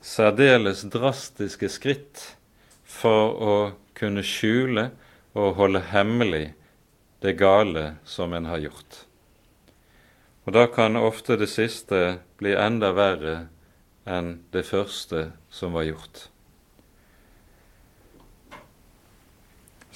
[0.06, 2.22] særdeles drastiske skritt
[2.86, 3.56] for å
[3.98, 4.90] kunne skjule
[5.36, 6.52] og holde hemmelig
[7.24, 9.02] det gale som en har gjort.
[10.46, 13.48] Og da kan ofte det siste bli enda verre
[14.06, 16.28] enn det første som var gjort.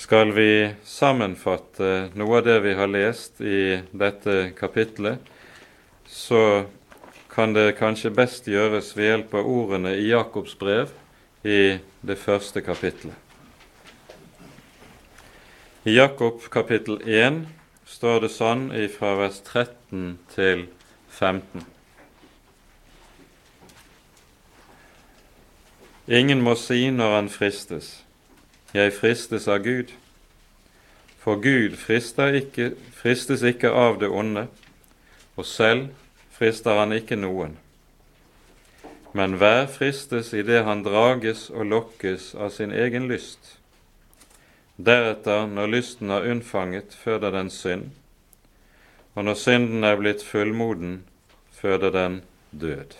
[0.01, 5.21] Skal vi sammenfatte noe av det vi har lest i dette kapitlet,
[6.09, 6.65] så
[7.31, 10.91] kan det kanskje best gjøres ved hjelp av ordene i Jakobs brev
[11.47, 13.15] i det første kapitlet.
[15.87, 17.45] I Jakob kapittel 1
[17.89, 20.67] står det sånn fra vers 13 til
[21.09, 21.65] 15.
[26.11, 28.03] Ingen må si når han fristes,
[28.75, 29.95] jeg fristes av Gud.
[31.23, 31.79] For Gud
[32.35, 34.49] ikke, fristes ikke av det onde,
[35.37, 35.89] og selv
[36.41, 37.59] frister han ikke noen.
[39.13, 43.59] Men hver fristes i det han drages og lokkes av sin egen lyst.
[44.81, 47.91] Deretter, når lysten har unnfanget, føder den synd,
[49.13, 51.03] og når synden er blitt fullmoden,
[51.53, 52.21] føder den
[52.57, 52.97] død.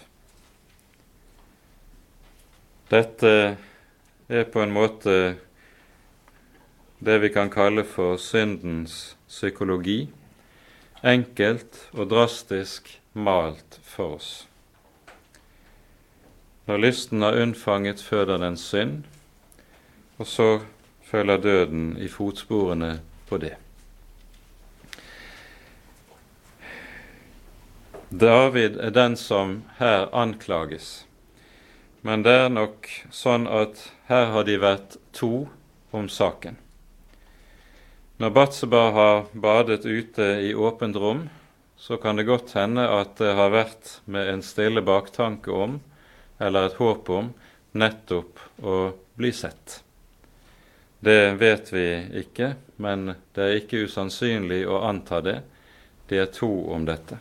[2.93, 3.35] Dette
[4.29, 5.19] er på en måte
[7.01, 10.11] det vi kan kalle for syndens psykologi,
[11.01, 14.47] enkelt og drastisk malt for oss.
[16.67, 19.03] Når lysten har unnfanget, føder den synd,
[20.19, 20.61] og så
[21.03, 23.57] følger døden i fotsporene på det.
[28.11, 31.07] David er den som her anklages,
[32.03, 35.49] men det er nok sånn at her har de vært to
[35.95, 36.57] om saken.
[38.19, 41.29] Når Batseba har badet ute i åpent rom,
[41.81, 45.79] så kan det godt hende at det har vært med en stille baktanke om,
[46.37, 47.31] eller et håp om,
[47.73, 48.75] nettopp å
[49.17, 49.79] bli sett.
[51.01, 51.87] Det vet vi
[52.21, 52.51] ikke,
[52.85, 55.39] men det er ikke usannsynlig å anta det.
[56.13, 57.17] De er to om dette.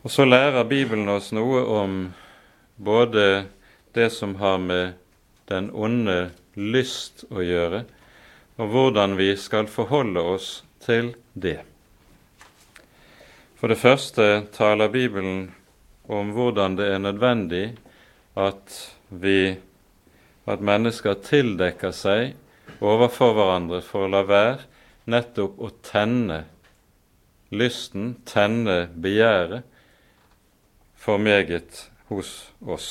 [0.00, 1.98] Og så lærer Bibelen oss noe om
[2.76, 3.44] både
[3.92, 4.96] det som har med
[5.52, 7.84] den onde lyst å gjøre,
[8.56, 11.73] og hvordan vi skal forholde oss til det.
[13.54, 15.52] For det første taler Bibelen
[16.10, 17.66] om hvordan det er nødvendig
[18.36, 19.56] at vi
[20.50, 22.34] at mennesker tildekker seg
[22.84, 24.66] overfor hverandre for å la være
[25.08, 26.42] nettopp å tenne
[27.54, 29.62] lysten, tenne begjæret,
[30.96, 32.30] for meget hos
[32.64, 32.88] oss.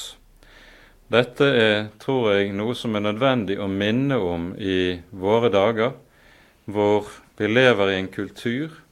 [1.09, 5.95] Dette er, tror jeg, noe som er nødvendig å minne om i våre dager,
[6.65, 8.82] hvor vi lever i en kultur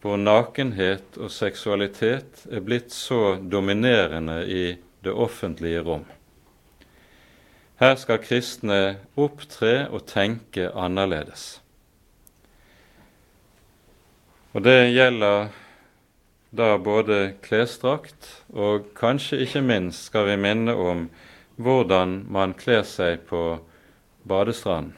[0.00, 4.64] hvor nakenhet og seksualitet er blitt så dominerende i
[5.04, 6.06] det offentlige rom.
[7.80, 11.60] Her skal kristne opptre og tenke annerledes.
[14.52, 15.52] Og det gjelder
[16.50, 21.04] da både klesdrakt og kanskje ikke minst skal vi minne om
[21.60, 23.60] hvordan man kler seg på
[24.28, 24.96] badestranden.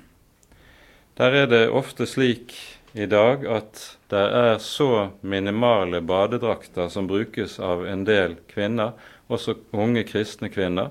[1.19, 2.55] Der er det ofte slik
[2.93, 3.81] i dag at
[4.13, 8.93] det er så minimale badedrakter som brukes av en del kvinner,
[9.33, 10.91] også unge kristne kvinner,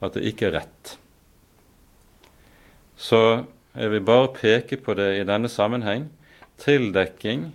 [0.00, 0.96] at det ikke er rett.
[3.00, 6.10] Så jeg vil bare peke på det i denne sammenheng.
[6.60, 7.50] Tildekking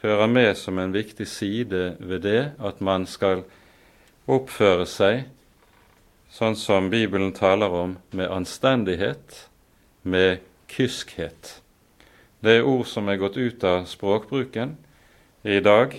[0.00, 3.44] hører med som en viktig side ved det at man skal
[4.28, 5.26] oppføre seg
[6.32, 9.48] sånn som Bibelen taler om, med anstendighet,
[10.02, 11.58] med kyskhet.
[12.40, 14.76] Det er ord som er gått ut av språkbruken
[15.42, 15.94] i dag,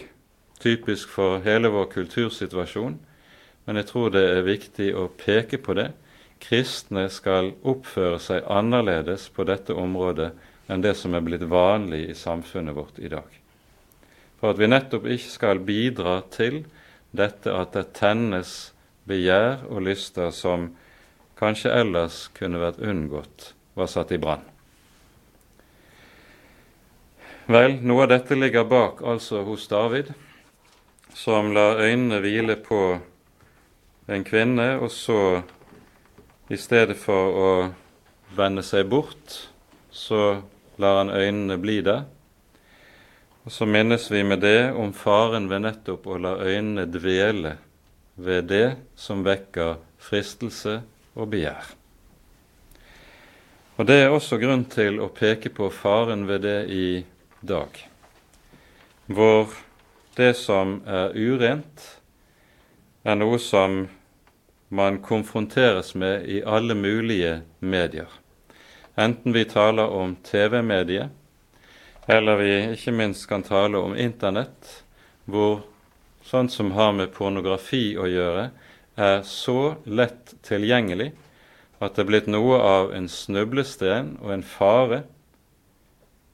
[0.60, 3.00] typisk for hele vår kultursituasjon,
[3.66, 5.92] men jeg tror det er viktig å peke på det.
[6.40, 10.32] Kristne skal oppføre seg annerledes på dette området
[10.72, 13.40] enn det som er blitt vanlig i samfunnet vårt i dag
[14.40, 16.64] for at vi nettopp ikke skal bidra til
[17.16, 18.72] dette at det tennes
[19.10, 20.70] begjær og lyster som
[21.40, 24.44] kanskje ellers kunne vært unngått, var satt i brann.
[27.50, 30.12] Vel, noe av dette ligger bak altså hos David,
[31.18, 32.84] som lar øynene hvile på
[34.10, 35.42] en kvinne, og så
[36.50, 37.50] i stedet for å
[38.38, 39.42] vende seg bort,
[39.90, 40.40] så
[40.78, 42.06] lar han øynene bli der
[43.50, 47.56] og så minnes vi med det om faren ved nettopp å la øynene dvele
[48.14, 50.76] ved det som vekker fristelse
[51.16, 51.72] og begjær.
[53.80, 56.84] Og Det er også grunn til å peke på faren ved det i
[57.42, 57.90] dag,
[59.06, 59.54] hvor
[60.16, 61.86] det som er urent,
[63.04, 63.86] er noe som
[64.70, 68.10] man konfronteres med i alle mulige medier.
[69.00, 71.10] Enten vi taler om TV-mediet,
[72.10, 74.84] eller vi ikke minst kan tale om Internett,
[75.26, 75.62] hvor
[76.26, 78.50] sånt som har med pornografi å gjøre,
[79.00, 81.14] er så lett tilgjengelig
[81.80, 85.04] at det er blitt noe av en snublesten og en fare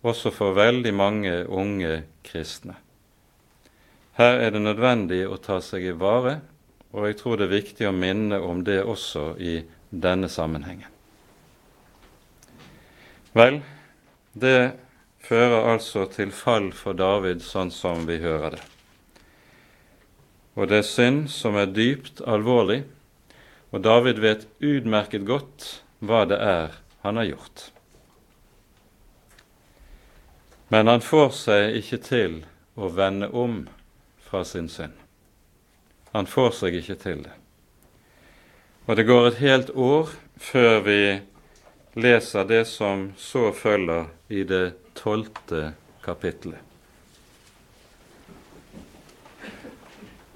[0.06, 2.78] også for veldig mange unge kristne.
[4.16, 6.38] Her er det nødvendig å ta seg i vare,
[6.95, 9.58] og jeg tror det er viktig å minne om det også i
[9.89, 10.91] denne sammenhengen.
[13.36, 13.60] Vel,
[14.32, 14.78] det
[15.26, 18.64] fører altså til fall for David, sånn som vi hører det.
[20.56, 22.86] Og det er synd som er dypt alvorlig,
[23.76, 25.68] og David vet utmerket godt
[25.99, 27.72] hva det er han har gjort.
[30.68, 32.38] Men han får seg ikke til
[32.76, 33.66] å vende om
[34.26, 34.93] fra sin synd.
[36.16, 37.34] Han får seg ikke til det.
[38.86, 40.99] Og det går et helt år før vi
[41.95, 45.74] leser det som så følger i det tolvte
[46.05, 46.59] kapittelet.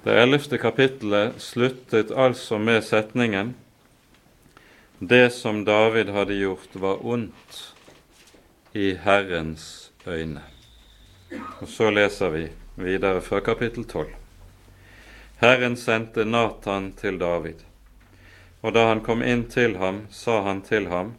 [0.00, 3.52] Det ellevte kapittelet sluttet altså med setningen
[4.98, 7.60] Det som David hadde gjort, var ondt
[8.76, 10.42] i Herrens øyne.
[11.60, 14.06] Og så leser vi videre fra kapittel 12.
[15.40, 17.62] Herren sendte Natan til David,
[18.60, 21.14] og da han kom inn til ham, sa han til ham,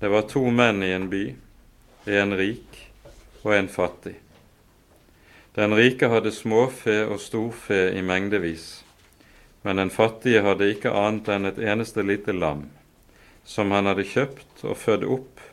[0.00, 1.22] det var to menn i en by,
[2.06, 2.80] en rik
[3.42, 4.14] og en fattig.
[5.58, 8.84] Den rike hadde småfe og storfe i mengdevis,
[9.66, 12.68] men den fattige hadde ikke annet enn et eneste lite lam,
[13.42, 15.47] som han hadde kjøpt og født opp.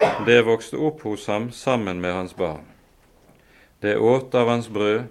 [0.00, 2.64] Det vokste opp hos ham sammen med hans barn.
[3.80, 5.02] Det åt av hans brød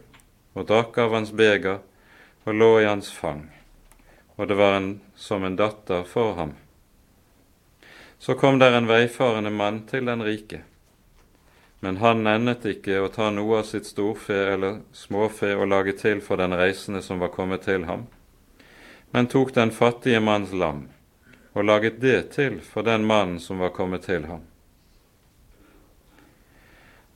[0.53, 1.77] og drakk av hans beger
[2.45, 3.43] og lå i hans fang,
[4.35, 6.55] og det var en, som en datter for ham.
[8.17, 10.63] Så kom der en veifarende mann til den rike,
[11.85, 16.25] men han nennet ikke å ta noe av sitt storfe eller småfe og lage til
[16.25, 18.07] for den reisende som var kommet til ham,
[19.13, 20.87] men tok den fattige manns lam
[21.53, 24.48] og laget det til for den mannen som var kommet til ham.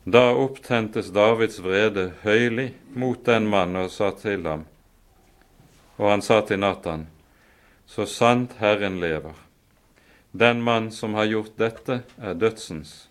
[0.05, 4.65] Da opptentes Davids vrede høylig mot den mannen og sa til ham,
[5.95, 7.05] og han sa til Natan,
[7.87, 9.37] så sant Herren lever,
[10.35, 13.07] den mann som har gjort dette, er dødsens,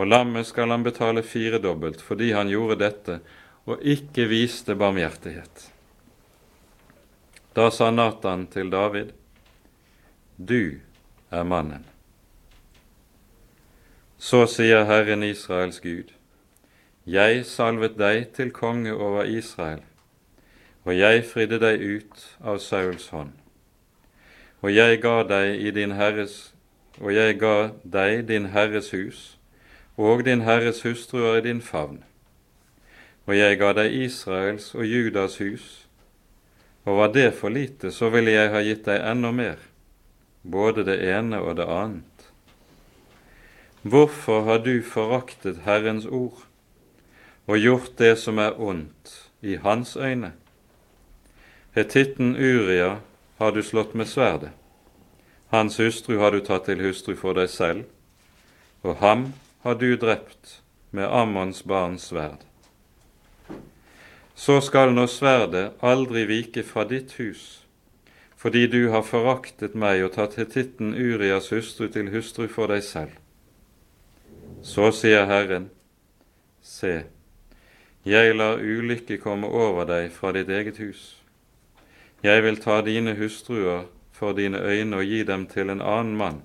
[0.00, 3.20] og lammet skal han betale firedobbelt fordi han gjorde dette
[3.68, 5.68] og ikke viste barmhjertighet.
[7.52, 9.12] Da sa Natan til David,
[10.36, 10.80] Du
[11.30, 11.91] er mannen.
[14.22, 16.12] Så sier Herren Israels Gud,
[17.06, 19.80] Jeg salvet deg til konge over Israel,
[20.84, 23.32] og jeg fridde deg ut av Sauls hånd.
[24.62, 26.36] Og jeg ga deg din herres
[27.00, 29.24] og jeg ga deg din herres hus
[29.98, 32.04] og din herres hustruer i din favn.
[33.26, 35.66] Og jeg ga deg Israels og Judas hus,
[36.86, 39.58] og var det for lite, så ville jeg ha gitt deg enda mer,
[40.42, 42.11] både det ene og det annet.
[43.82, 46.44] Hvorfor har du foraktet Herrens ord
[47.50, 50.32] og gjort det som er ondt i hans øyne?
[51.74, 53.00] Hetitten Uria
[53.38, 54.52] har du slått med sverdet.
[55.50, 57.82] Hans hustru har du tatt til hustru for deg selv,
[58.86, 59.32] og ham
[59.66, 60.60] har du drept
[60.90, 62.38] med Ammons barns sverd.
[64.34, 67.64] Så skal nå sverdet aldri vike fra ditt hus,
[68.38, 73.21] fordi du har foraktet meg og tatt hetitten Urias hustru til hustru for deg selv.
[74.62, 75.64] Så sier Herren,
[76.62, 77.02] se,
[78.06, 81.00] jeg lar ulykke komme over deg fra ditt eget hus.
[82.22, 86.40] Jeg vil ta dine hustruer for dine øyne og gi dem til en annen mann,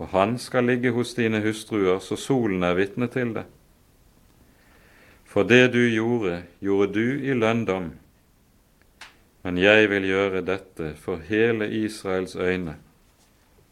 [0.00, 3.44] og han skal ligge hos dine hustruer så solen er vitne til det.
[5.28, 7.92] For det du gjorde, gjorde du i lønndom,
[9.44, 12.80] men jeg vil gjøre dette for hele Israels øyne,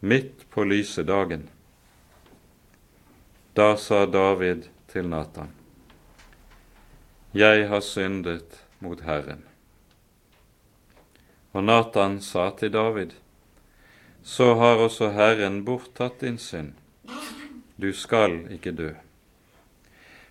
[0.01, 1.49] midt på lyse dagen.
[3.53, 5.49] Da sa David til Natan,
[7.33, 9.41] Jeg har syndet mot Herren.
[11.53, 13.09] Og Natan sa til David,
[14.23, 16.73] Så har også Herren borttatt din synd.
[17.75, 18.93] Du skal ikke dø.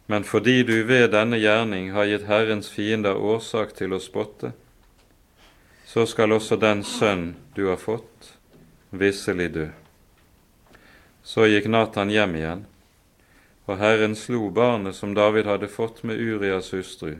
[0.06, 4.52] Men fordi du ved denne gjerning har gitt Herrens fiender årsak til å spotte,
[5.86, 8.36] så skal også den sønn du har fått,
[8.90, 9.68] visselig dø.
[11.22, 12.66] Så gikk Natan hjem igjen
[13.68, 17.18] og Herren slo barnet som David hadde fått med Urias hustru,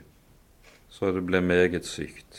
[0.88, 2.38] så det ble meget sykt.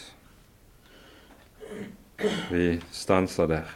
[2.49, 3.75] Vi stanser der.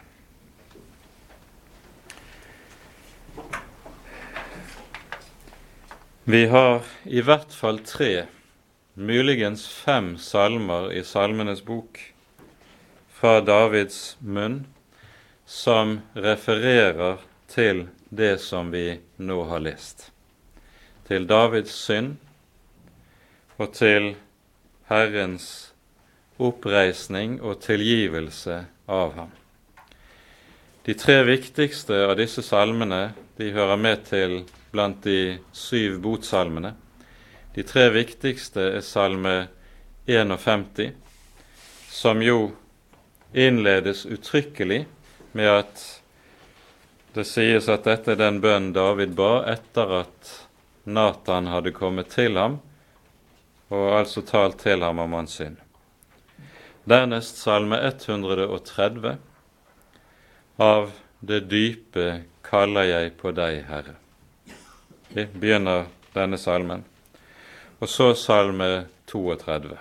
[6.25, 8.25] Vi har i hvert fall tre,
[8.95, 11.99] muligens fem salmer i Salmenes bok
[13.13, 14.63] fra Davids munn
[15.45, 17.21] som refererer
[17.51, 18.87] til det som vi
[19.21, 20.12] nå har lest
[21.13, 22.15] til Davids synd
[23.61, 24.15] og til
[24.89, 25.47] Herrens
[26.41, 28.55] oppreisning og tilgivelse
[28.89, 29.29] av ham.
[30.87, 34.39] De tre viktigste av disse salmene de hører med til
[34.73, 36.73] blant de syv botsalmene.
[37.53, 39.35] De tre viktigste er salme
[40.09, 40.95] 51,
[41.93, 42.39] som jo
[43.37, 44.81] innledes uttrykkelig
[45.37, 45.85] med at
[47.13, 50.33] det sies at dette er den bønn David ba etter at
[50.83, 52.59] Natan hadde kommet til ham
[53.73, 55.57] og altså talt til ham om hans synd.
[56.89, 59.15] Dernest salme 130
[60.59, 60.91] av
[61.23, 62.07] Det dype
[62.43, 63.95] kaller jeg på deg, Herre.
[65.15, 66.83] Vi begynner denne salmen.
[67.79, 69.77] Og så salme 32.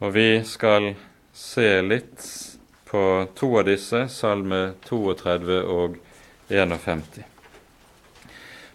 [0.00, 0.94] Og vi skal
[1.32, 2.26] se litt
[2.90, 3.02] på
[3.38, 6.00] to av disse, Salme 32 og
[6.48, 7.29] 51.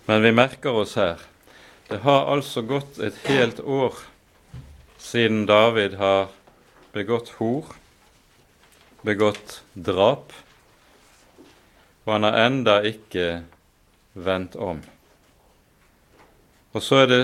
[0.05, 1.21] Men vi merker oss her
[1.87, 3.99] det har altså gått et helt år
[4.97, 6.31] siden David har
[6.95, 7.75] begått hor,
[9.05, 10.33] begått drap,
[12.05, 13.43] og han har enda ikke
[14.17, 14.81] vendt om.
[16.73, 17.21] Og så er det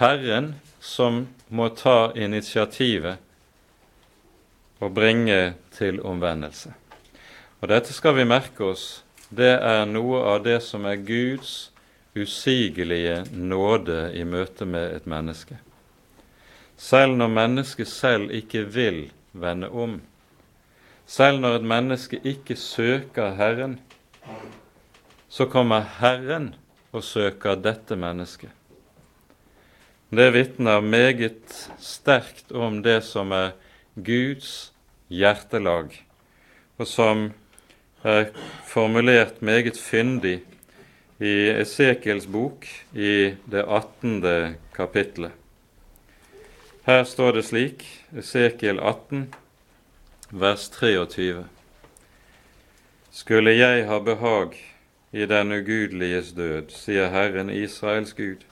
[0.00, 3.22] Herren som må ta initiativet
[4.82, 6.74] og bringe til omvendelse.
[7.62, 9.05] Og dette skal vi merke oss.
[9.30, 11.72] Det er noe av det som er Guds
[12.14, 15.56] usigelige nåde i møte med et menneske.
[16.78, 19.00] Selv når mennesket selv ikke vil
[19.32, 19.98] vende om,
[21.06, 23.80] selv når et menneske ikke søker Herren,
[25.28, 26.52] så kommer Herren
[26.92, 28.50] og søker dette mennesket.
[30.10, 31.50] Det vitner meget
[31.82, 33.56] sterkt om det som er
[33.98, 34.70] Guds
[35.10, 35.90] hjertelag,
[36.78, 37.32] og som
[38.06, 38.30] er
[38.66, 40.38] formulert meget fyndig
[41.18, 44.56] i Esekiels bok i det 18.
[44.76, 45.32] kapitlet.
[46.86, 47.82] Her står det slik,
[48.14, 49.26] Esekiel 18,
[50.30, 51.46] vers 23.
[53.10, 54.54] Skulle jeg ha behag
[55.12, 58.44] i den ugudeliges død, sier Herren Israels Gud.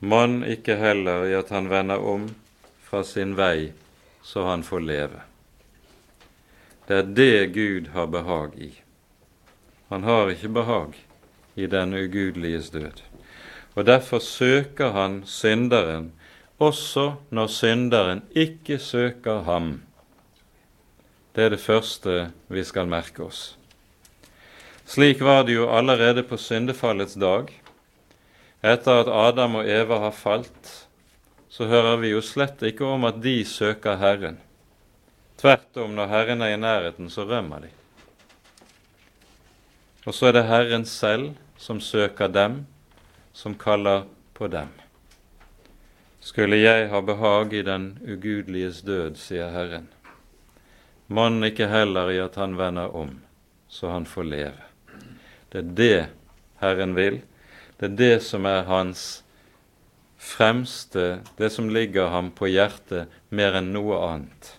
[0.00, 2.34] Mann ikke heller i at han vender om
[2.84, 3.72] fra sin vei,
[4.22, 5.22] så han får leve.
[6.88, 8.70] Det er det Gud har behag i.
[9.88, 10.98] Han har ikke behag
[11.54, 13.00] i den ugudeliges død.
[13.74, 16.12] Og derfor søker han synderen,
[16.58, 19.82] også når synderen ikke søker ham.
[21.34, 23.56] Det er det første vi skal merke oss.
[24.84, 27.48] Slik var det jo allerede på syndefallets dag.
[28.62, 30.88] Etter at Adam og Eva har falt,
[31.48, 34.38] så hører vi jo slett ikke om at de søker Herren.
[35.36, 37.72] Tvert om, når Herren er i nærheten, så rømmer de.
[40.04, 42.66] Og så er det Herren selv som søker dem,
[43.32, 44.04] som kaller
[44.34, 44.68] på dem.
[46.20, 49.88] Skulle jeg ha behag i den ugudeliges død, sier Herren.
[51.08, 53.18] Mann ikke heller i at han vender om,
[53.68, 54.70] så han får leve.
[55.52, 56.06] Det er det
[56.62, 57.20] Herren vil.
[57.76, 59.24] Det er det som er hans
[60.16, 64.54] fremste, det som ligger ham på hjertet mer enn noe annet.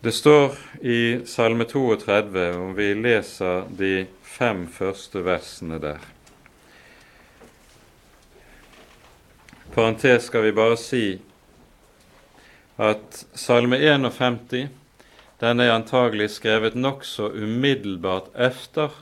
[0.00, 6.02] Det står i Salme 32, om vi leser de fem første versene der.
[9.72, 11.02] Parentes skal vi bare si
[12.76, 14.68] at Salme 51
[15.40, 18.92] den er antagelig skrevet nokså umiddelbart efter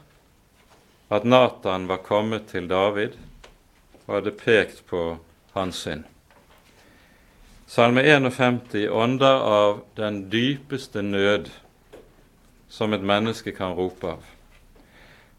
[1.11, 3.19] at Natan var kommet til David
[4.07, 5.17] og hadde pekt på
[5.55, 6.07] hans synd.
[7.67, 11.49] Salme 51 ånder av den dypeste nød
[12.69, 14.27] som et menneske kan rope av.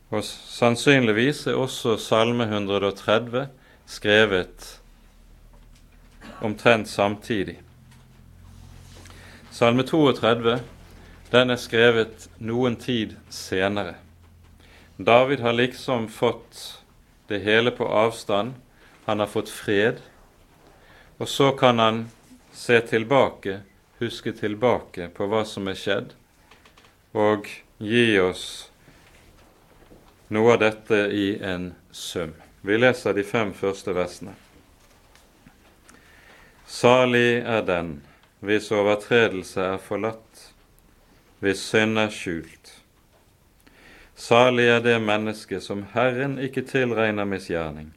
[0.10, 3.46] Og sannsynligvis er også Salme 130
[3.86, 4.70] skrevet
[6.42, 7.60] omtrent samtidig.
[9.52, 10.60] Salme 32
[11.32, 13.96] den er skrevet noen tid senere.
[14.98, 16.82] David har liksom fått
[17.28, 18.54] det hele på avstand.
[19.06, 20.00] Han har fått fred.
[21.18, 22.06] Og så kan han
[22.52, 23.60] se tilbake,
[24.00, 26.16] huske tilbake på hva som er skjedd,
[27.16, 27.48] og
[27.80, 28.48] gi oss
[30.28, 32.34] noe av dette i en sum.
[32.62, 34.34] Vi leser de fem første versene.
[36.68, 38.02] Salig er den
[38.46, 40.50] hvis overtredelse er forlatt
[41.44, 42.72] hvis synd er skjult.
[44.16, 47.92] Salig er det menneske som Herren ikke tilregner misgjerning,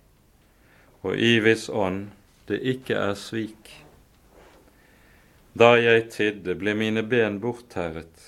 [1.01, 2.11] og i viss ånd
[2.49, 3.71] det ikke er svik.
[5.59, 8.25] Da jeg tidde, ble mine ben bortterret,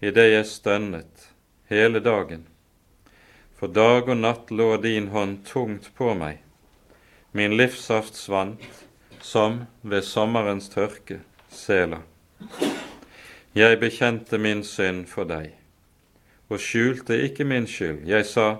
[0.00, 1.28] idet jeg stønnet
[1.70, 2.46] hele dagen.
[3.58, 6.40] For dag og natt lå din hånd tungt på meg,
[7.32, 8.84] min livssaft svant
[9.24, 12.02] som ved sommerens tørke, Sela.
[13.54, 15.52] Jeg bekjente min synd for deg
[16.52, 18.04] og skjulte ikke min skyld.
[18.06, 18.56] Jeg sa,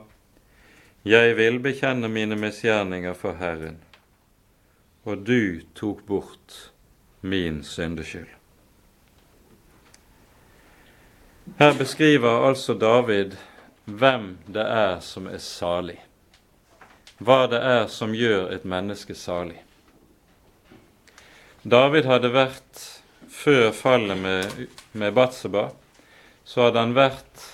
[1.05, 3.77] Jeg vil bekjenne mine misgjerninger for Herren,
[5.05, 6.73] og du tok bort
[7.21, 8.29] min syndeskyld.
[11.59, 13.37] Her beskriver altså David
[13.85, 15.99] hvem det er som er salig,
[17.21, 19.61] hva det er som gjør et menneske salig.
[21.65, 22.81] David hadde vært
[23.29, 25.69] før fallet med, med Batseba,
[26.45, 27.45] så hadde han vært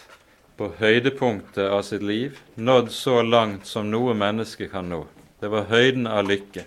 [0.59, 5.05] på høydepunktet av sitt liv, nådd så langt som noe menneske kan nå.
[5.41, 6.67] Det var høyden av lykke.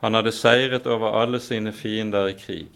[0.00, 2.70] Han hadde seiret over alle sine fiender i krig.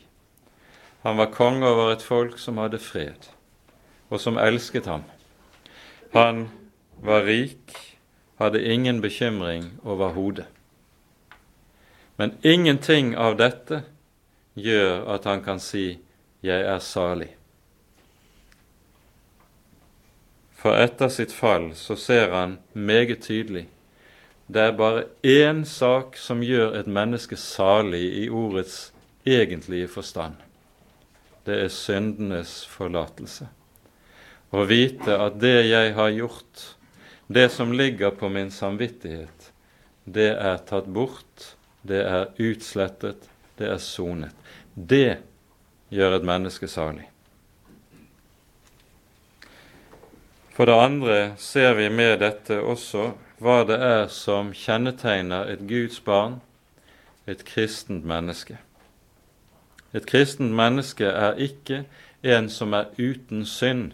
[1.03, 3.31] Han var konge over et folk som hadde fred,
[4.11, 5.05] og som elsket ham.
[6.14, 6.49] Han
[7.03, 7.97] var rik,
[8.39, 10.47] hadde ingen bekymring overhodet.
[12.16, 13.83] Men ingenting av dette
[14.55, 15.99] gjør at han kan si
[16.43, 17.35] 'jeg er salig'.
[20.53, 23.69] For etter sitt fall så ser han meget tydelig
[24.49, 28.90] det er bare én sak som gjør et menneske salig i ordets
[29.28, 30.40] egentlige forstand.
[31.44, 33.49] Det er syndenes forlatelse.
[34.49, 36.64] Å vite at det jeg har gjort,
[37.28, 39.53] det som ligger på min samvittighet,
[40.09, 41.53] det er tatt bort
[41.88, 43.28] det er utslettet,
[43.59, 44.34] det er sonet.
[44.74, 45.18] Det
[45.94, 47.07] gjør et menneske salig.
[50.57, 56.01] For det andre ser vi med dette også hva det er som kjennetegner et Guds
[56.01, 56.41] barn,
[57.26, 58.59] et kristent menneske.
[59.95, 61.84] Et kristent menneske er ikke
[62.22, 63.93] en som er uten synd,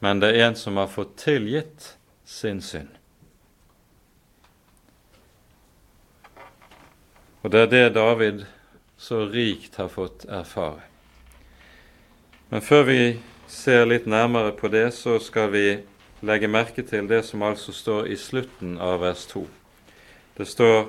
[0.00, 1.94] men det er en som har fått tilgitt
[2.24, 2.92] sin synd.
[7.42, 8.44] Og det er det David
[8.96, 10.80] så rikt har fått erfare.
[12.48, 13.00] Men før vi
[13.50, 15.66] ser litt nærmere på det, så skal vi
[16.26, 19.44] legge merke til det som altså står i slutten av vers 2.
[20.36, 20.88] Det står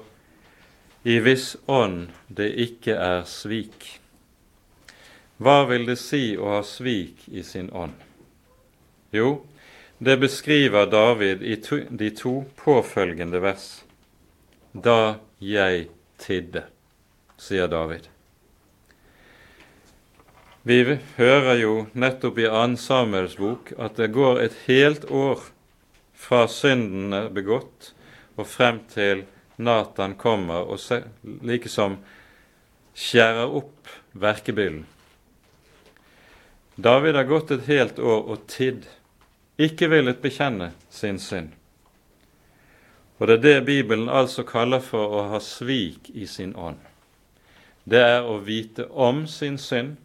[1.05, 3.99] i viss ånd det ikke er svik.
[5.38, 7.93] Hva vil det si å ha svik i sin ånd?
[9.13, 9.45] Jo,
[9.99, 13.67] det beskriver David i to, de to påfølgende vers.
[14.73, 15.88] Da jeg
[16.19, 16.65] tidde,
[17.38, 18.14] sier David.
[20.68, 22.78] Vi hører jo nettopp i 2.
[22.82, 25.43] Samuels bok at det går et helt år
[26.18, 27.91] fra synden er begått
[28.34, 29.22] og frem til
[29.61, 30.82] Natan kommer og
[31.45, 31.99] likesom
[32.97, 34.88] skjærer opp verkebyllen.
[36.82, 38.88] David har gått et helt år og tidd,
[39.61, 41.51] ikke villet bekjenne sin synd.
[43.20, 46.82] Og det er det Bibelen altså kaller for å ha svik i sin ånd.
[47.86, 50.01] Det er å vite om sin synd,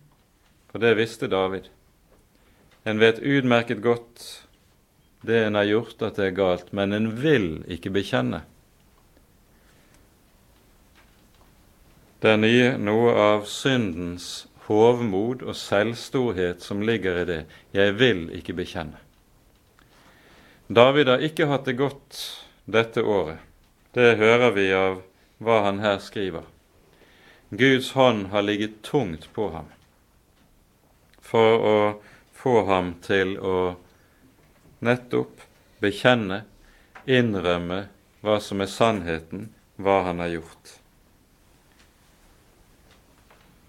[0.71, 1.69] for det visste David.
[2.85, 4.47] En vet utmerket godt
[5.21, 8.41] det en har gjort, at det er galt, men en vil ikke bekjenne.
[12.21, 17.41] Det er nye, noe av syndens hovmod og selvstorhet som ligger i det.
[17.77, 19.01] Jeg vil ikke bekjenne.
[20.71, 22.21] David har ikke hatt det godt
[22.71, 23.41] dette året.
[23.97, 25.01] Det hører vi av
[25.43, 26.47] hva han her skriver.
[27.51, 29.67] Guds hånd har ligget tungt på ham
[31.31, 31.77] for å
[32.35, 33.57] få ham til å
[34.83, 35.45] nettopp
[35.81, 36.43] bekjenne,
[37.07, 37.85] innrømme
[38.25, 39.49] hva som er sannheten,
[39.81, 40.77] hva han har gjort.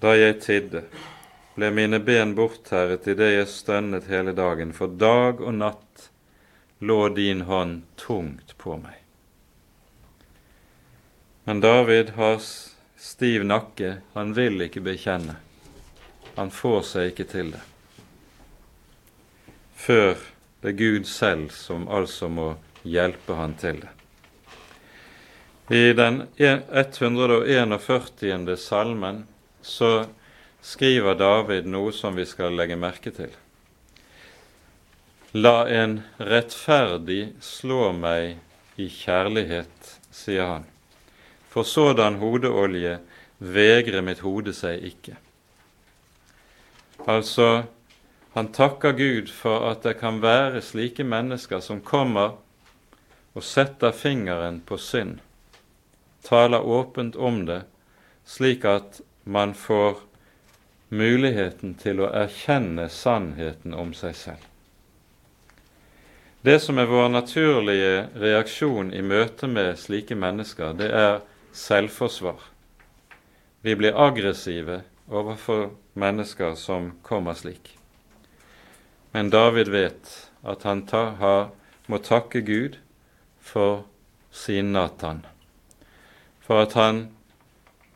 [0.01, 0.85] Da jeg tidde,
[1.55, 6.09] ble mine ben bortterret idet jeg stønnet hele dagen, for dag og natt
[6.81, 8.97] lå din hånd tungt på meg.
[11.45, 15.37] Men David har stiv nakke, han vil ikke bekjenne.
[16.35, 17.63] Han får seg ikke til det.
[19.81, 20.19] Før
[20.61, 22.51] det er Gud selv som altså må
[22.83, 23.89] hjelpe han til det.
[25.71, 28.57] I den 141.
[28.57, 29.27] salmen
[29.61, 30.05] så
[30.61, 33.29] skriver David noe som vi skal legge merke til.
[35.31, 38.35] La en rettferdig slå meg
[38.75, 40.65] i kjærlighet, sier han.
[41.51, 42.99] For sådan hodeolje
[43.39, 45.15] vegrer mitt hode seg ikke.
[47.09, 47.63] Altså,
[48.33, 52.37] han takker Gud for at det kan være slike mennesker som kommer
[53.33, 55.19] og setter fingeren på synd,
[56.23, 57.63] taler åpent om det,
[58.25, 60.03] slik at man får
[60.91, 64.47] muligheten til å erkjenne sannheten om seg selv.
[66.41, 71.21] Det som er vår naturlige reaksjon i møte med slike mennesker, det er
[71.53, 72.39] selvforsvar.
[73.61, 77.77] Vi blir aggressive overfor mennesker som kommer slik.
[79.11, 81.49] Men David vet at han ta, har,
[81.85, 82.77] må takke Gud
[83.39, 83.83] for
[84.31, 85.25] sin Natan,
[86.39, 87.09] for at han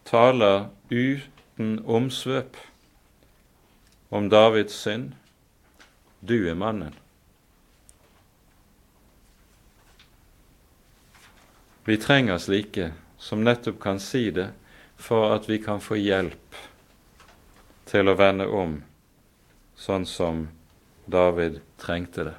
[0.06, 2.60] taler uten omsvøp
[4.10, 5.14] om Davids synd.
[6.20, 6.94] Du er mannen.
[11.86, 12.92] Vi trenger slike
[13.22, 14.50] som nettopp kan si det,
[14.98, 16.58] for at vi kan få hjelp
[17.86, 18.80] til å vende om,
[19.76, 20.48] sånn som
[21.06, 22.36] David trengte det.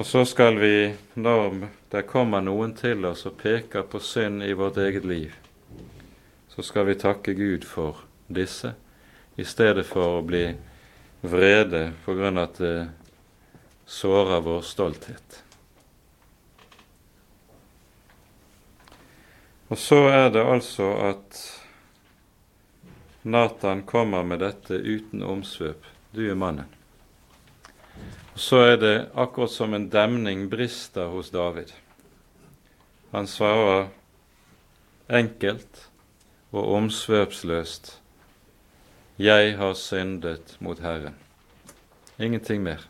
[0.00, 4.54] Og så skal vi, når det kommer noen til oss og peker på synd i
[4.56, 5.34] vårt eget liv,
[6.48, 8.72] så skal vi takke Gud for disse,
[9.36, 10.46] i stedet for å bli
[11.20, 12.74] vrede på grunn av at det
[13.90, 15.40] sårer vår stolthet.
[19.70, 21.40] Og så er det altså at
[23.22, 25.84] Nathan kommer med dette uten omsvøp.
[26.14, 26.68] Du er mannen
[28.40, 31.72] så er det akkurat som en demning brister hos David.
[33.10, 33.90] Han svarer
[35.08, 35.88] enkelt
[36.50, 37.96] og omsvøpsløst
[39.20, 41.14] Jeg har syndet mot Herren.
[42.18, 42.86] Ingenting mer.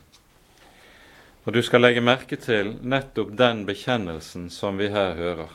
[1.44, 5.50] Og du skal legge merke til nettopp den bekjennelsen som vi her hører.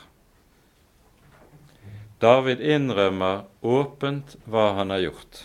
[2.18, 5.42] David innrømmer åpent hva han har gjort.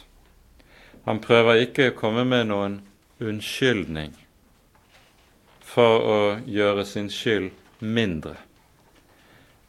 [1.03, 2.77] Han prøver ikke å komme med noen
[3.19, 4.13] unnskyldning
[5.71, 7.51] for å gjøre sin skyld
[7.83, 8.37] mindre.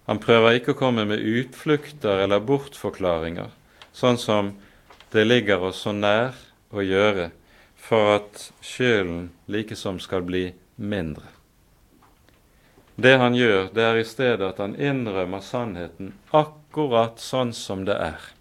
[0.07, 3.50] Han prøver ikke å komme med utflukter eller bortforklaringer,
[3.94, 4.55] sånn som
[5.12, 6.38] det ligger oss så nær
[6.70, 7.30] å gjøre
[7.82, 11.26] for at skylden likesom skal bli mindre.
[12.94, 16.61] Det han gjør, det er i stedet at han innrømmer sannheten akkurat
[17.20, 18.33] sånn som det er.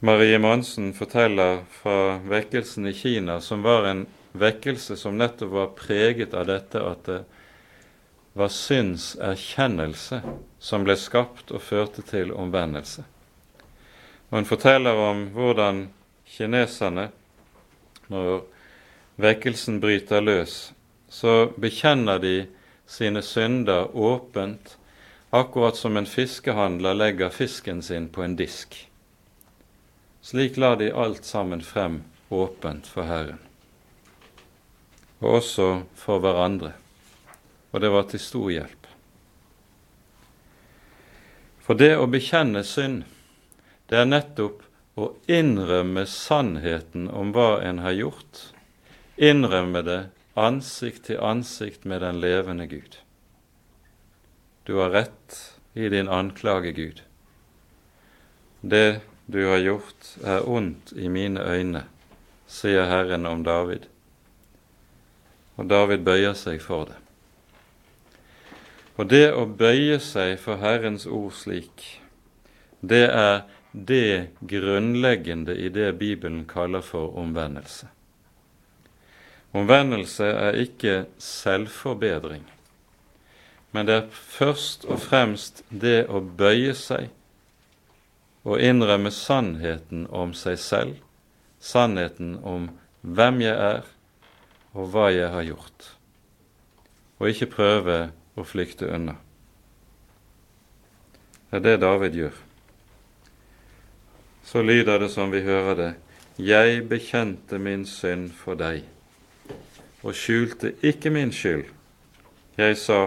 [0.00, 6.34] Marie Monsen forteller fra vekkelsen i Kina, som var en vekkelse som nettopp var preget
[6.34, 7.18] av dette at det
[8.38, 10.20] var syndserkjennelse
[10.62, 13.02] som ble skapt og førte til omvendelse.
[14.30, 15.88] Og Hun forteller om hvordan
[16.28, 17.08] kineserne,
[18.06, 18.44] når
[19.18, 20.72] vekkelsen bryter løs,
[21.08, 22.34] så bekjenner de
[22.86, 24.76] sine synder åpent,
[25.30, 28.76] akkurat som en fiskehandler legger fisken sin på en disk.
[30.20, 33.40] Slik la de alt sammen frem åpent for Herren,
[35.20, 36.72] og også for hverandre,
[37.72, 38.88] og det var til stor hjelp.
[41.64, 43.02] For det å bekjenne synd,
[43.88, 44.62] det er nettopp
[44.98, 48.40] å innrømme sannheten om hva en har gjort,
[49.16, 49.98] innrømme det
[50.38, 52.98] ansikt til ansikt med den levende Gud.
[54.66, 55.36] Du har rett
[55.74, 57.02] i din anklage, Gud.
[58.60, 61.84] Det du har gjort, er ondt i mine øyne,
[62.46, 63.88] sier Herren om David.
[65.56, 66.96] Og David bøyer seg for det.
[68.98, 72.00] Og det å bøye seg for Herrens ord slik,
[72.80, 77.92] det er det grunnleggende i det Bibelen kaller for omvendelse.
[79.58, 82.44] Omvendelse er ikke selvforbedring,
[83.72, 87.08] men det er først og fremst det å bøye seg
[88.46, 90.98] og innrømme sannheten om seg selv,
[91.58, 92.68] sannheten om
[93.02, 93.88] hvem jeg er,
[94.78, 95.88] og hva jeg har gjort,
[97.18, 97.96] og ikke prøve
[98.38, 99.16] å flykte unna.
[101.48, 102.36] Det er det David gjør.
[104.44, 105.90] Så lyder det som vi hører det,
[106.38, 108.86] jeg bekjente min synd for deg
[110.08, 111.68] og skjulte ikke min skyld.
[112.58, 113.00] Jeg sa,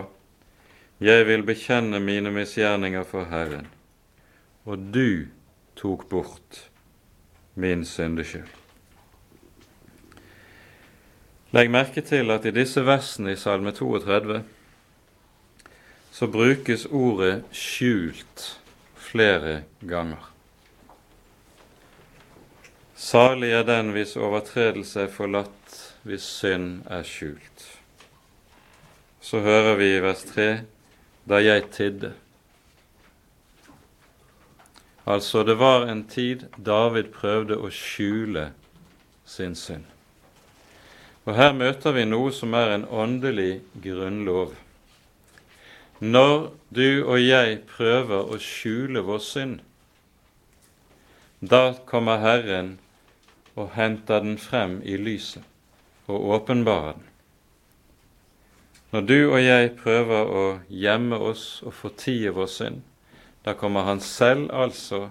[1.01, 3.69] jeg vil bekjenne mine misgjerninger for Herren
[4.65, 5.27] og du
[5.75, 6.65] tok bort
[7.53, 8.49] min syndeskyld.
[11.51, 14.43] Legg merke til at i disse versene i Salme 32
[16.11, 18.57] så brukes ordet 'skjult'
[18.95, 20.31] flere ganger.
[22.95, 25.60] Salig er den hvis overtredelse er forlatt,
[26.03, 27.65] hvis synd er skjult.
[29.21, 30.47] Så hører vi i vers 3
[31.29, 32.13] da jeg tidde.
[35.05, 38.51] Altså, det var en tid David prøvde å skjule
[39.25, 39.85] sin synd.
[41.25, 44.55] Og her møter vi noe som er en åndelig grunnlov.
[45.99, 49.59] Når du og jeg prøver å skjule vår synd,
[51.41, 52.75] da kommer Herren
[53.53, 55.50] og henter den frem i lyset
[56.11, 57.07] og åpenbare den.
[58.91, 62.81] Når du og jeg prøver å gjemme oss og fortie vår synd,
[63.45, 65.07] da kommer han selv altså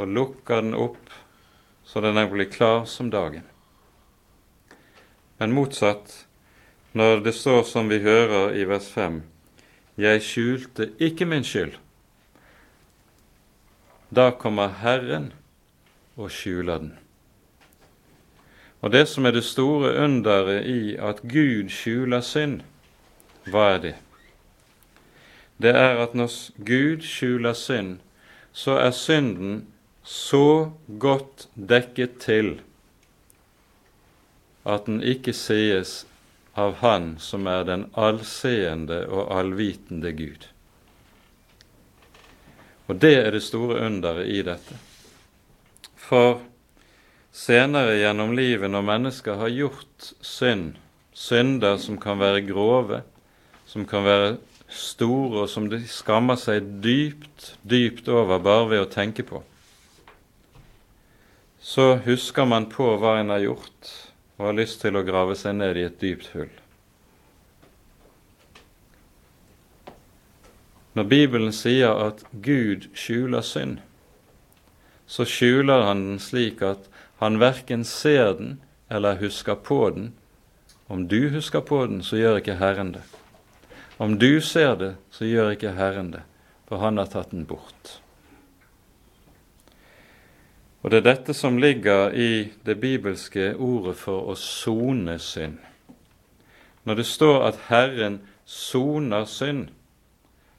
[0.00, 1.10] og lukker den opp
[1.90, 3.42] så den er blir klar som dagen.
[5.38, 6.26] Men motsatt,
[6.92, 9.22] når det står som vi hører i vers 5,
[9.98, 11.74] jeg skjulte ikke min skyld,
[14.10, 15.32] da kommer Herren
[16.14, 16.94] og skjuler den.
[18.80, 22.62] Og det som er det store underet i at Gud skjuler synd,
[23.50, 23.96] hva er det?
[25.62, 26.32] det er at når
[26.64, 27.98] Gud skjuler synd,
[28.52, 29.66] så er synden
[30.02, 32.54] så godt dekket til
[34.64, 36.04] at den ikke sies
[36.58, 40.48] av Han som er den allseende og allvitende Gud.
[42.88, 44.76] Og det er det store underet i dette.
[45.96, 46.40] For
[47.32, 50.74] senere gjennom livet, når mennesker har gjort synd,
[51.14, 53.02] synder som kan være grove,
[53.66, 54.30] som kan være
[54.70, 59.42] store, og som de skammer seg dypt, dypt over bare ved å tenke på,
[61.60, 63.92] så husker man på hva en har gjort,
[64.38, 66.50] og har lyst til å grave seg ned i et dypt hull.
[70.98, 73.78] Når Bibelen sier at Gud skjuler synd,
[75.06, 76.89] så skjuler han den slik at
[77.20, 80.12] han verken ser den eller husker på den.
[80.86, 83.02] Om du husker på den, så gjør ikke Herren det.
[84.00, 86.22] Om du ser det, så gjør ikke Herren det,
[86.64, 87.98] for han har tatt den bort.
[90.80, 95.58] Og det er dette som ligger i det bibelske ordet for å sone synd.
[96.88, 99.68] Når det står at Herren soner synd,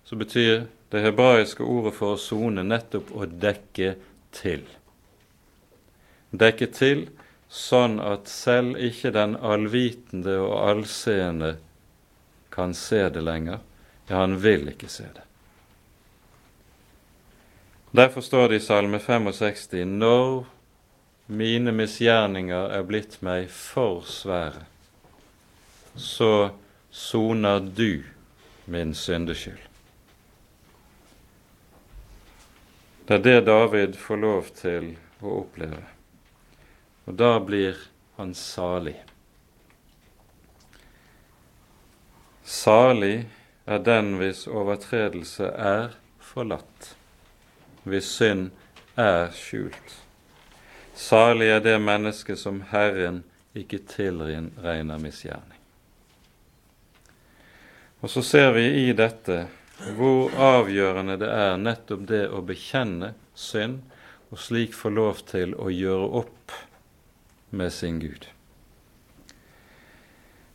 [0.06, 3.96] så betyr det hebraiske ordet for å sone nettopp å dekke
[4.38, 4.62] til.
[6.32, 7.10] Dekke til
[7.52, 11.58] sånn at selv ikke den allvitende og allseende
[12.52, 13.60] kan se det lenger.
[14.08, 15.28] Ja, han vil ikke se det.
[17.92, 20.46] Derfor står det i Salme 65.: Når
[21.28, 24.64] mine misgjerninger er blitt meg for svære,
[25.96, 26.52] så
[26.92, 28.04] soner du
[28.66, 29.60] min syndeskyld.
[33.08, 35.82] Det er det David får lov til å oppleve,
[37.06, 37.78] og da blir
[38.18, 38.98] han salig.
[42.44, 43.26] Salig
[43.66, 46.96] er den hvis overtredelse er forlatt
[47.84, 48.50] hvis synd
[49.00, 49.96] er skjult.
[50.96, 53.24] Salig er det menneske som Herren
[53.58, 55.58] ikke tilregner misgjerning.
[58.02, 59.46] Og så ser vi i dette
[59.98, 63.82] hvor avgjørende det er nettopp det å bekjenne synd,
[64.32, 66.54] og slik få lov til å gjøre opp
[67.52, 68.28] med sin Gud.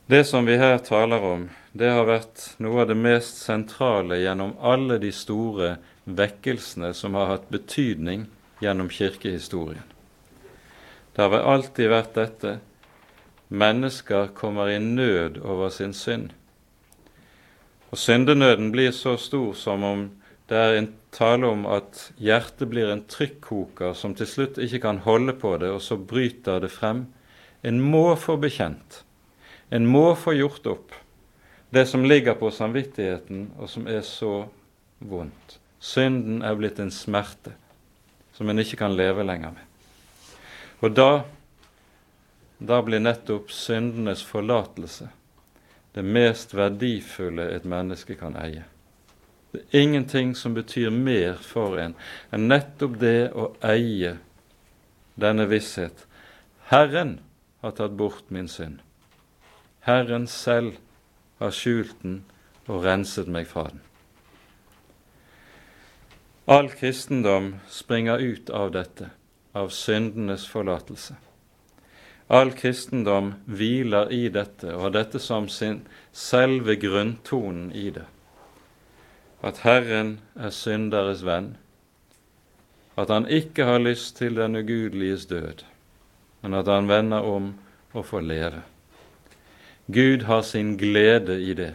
[0.07, 4.55] Det som vi her taler om, det har vært noe av det mest sentrale gjennom
[4.63, 5.77] alle de store
[6.07, 8.29] vekkelsene som har hatt betydning
[8.63, 9.83] gjennom kirkehistorien.
[11.17, 12.59] Det har alltid vært dette
[13.49, 16.31] mennesker kommer i nød over sin synd.
[17.91, 20.07] Og syndenøden blir så stor som om
[20.49, 25.01] det er en tale om at hjertet blir en trykkoker som til slutt ikke kan
[25.07, 27.07] holde på det, og så bryter det frem.
[27.65, 29.03] En må få bekjent.
[29.73, 30.97] En må få gjort opp
[31.75, 34.47] det som ligger på samvittigheten, og som er så
[34.99, 35.59] vondt.
[35.83, 37.57] Synden er blitt en smerte
[38.37, 39.65] som en ikke kan leve lenger med.
[40.85, 41.11] Og da,
[42.61, 45.09] da blir nettopp syndenes forlatelse
[45.97, 48.67] det mest verdifulle et menneske kan eie.
[49.57, 51.95] Det er ingenting som betyr mer for en
[52.35, 54.19] enn nettopp det å eie
[55.17, 56.03] denne visshet.
[56.69, 57.15] Herren
[57.65, 58.83] har tatt bort min synd.
[59.87, 60.77] Herren selv
[61.41, 62.19] har skjult den
[62.67, 63.81] og renset meg fra den.
[66.47, 69.09] All kristendom springer ut av dette,
[69.57, 71.17] av syndenes forlatelse.
[72.29, 75.81] All kristendom hviler i dette og har dette som sin
[76.13, 78.05] selve grunntonen i det.
[79.43, 81.57] At Herren er synderes venn,
[82.97, 85.65] at han ikke har lyst til den ugudeliges død,
[86.43, 87.55] men at han vender om
[87.93, 88.63] og får leve.
[89.93, 91.75] Gud har sin glede i det.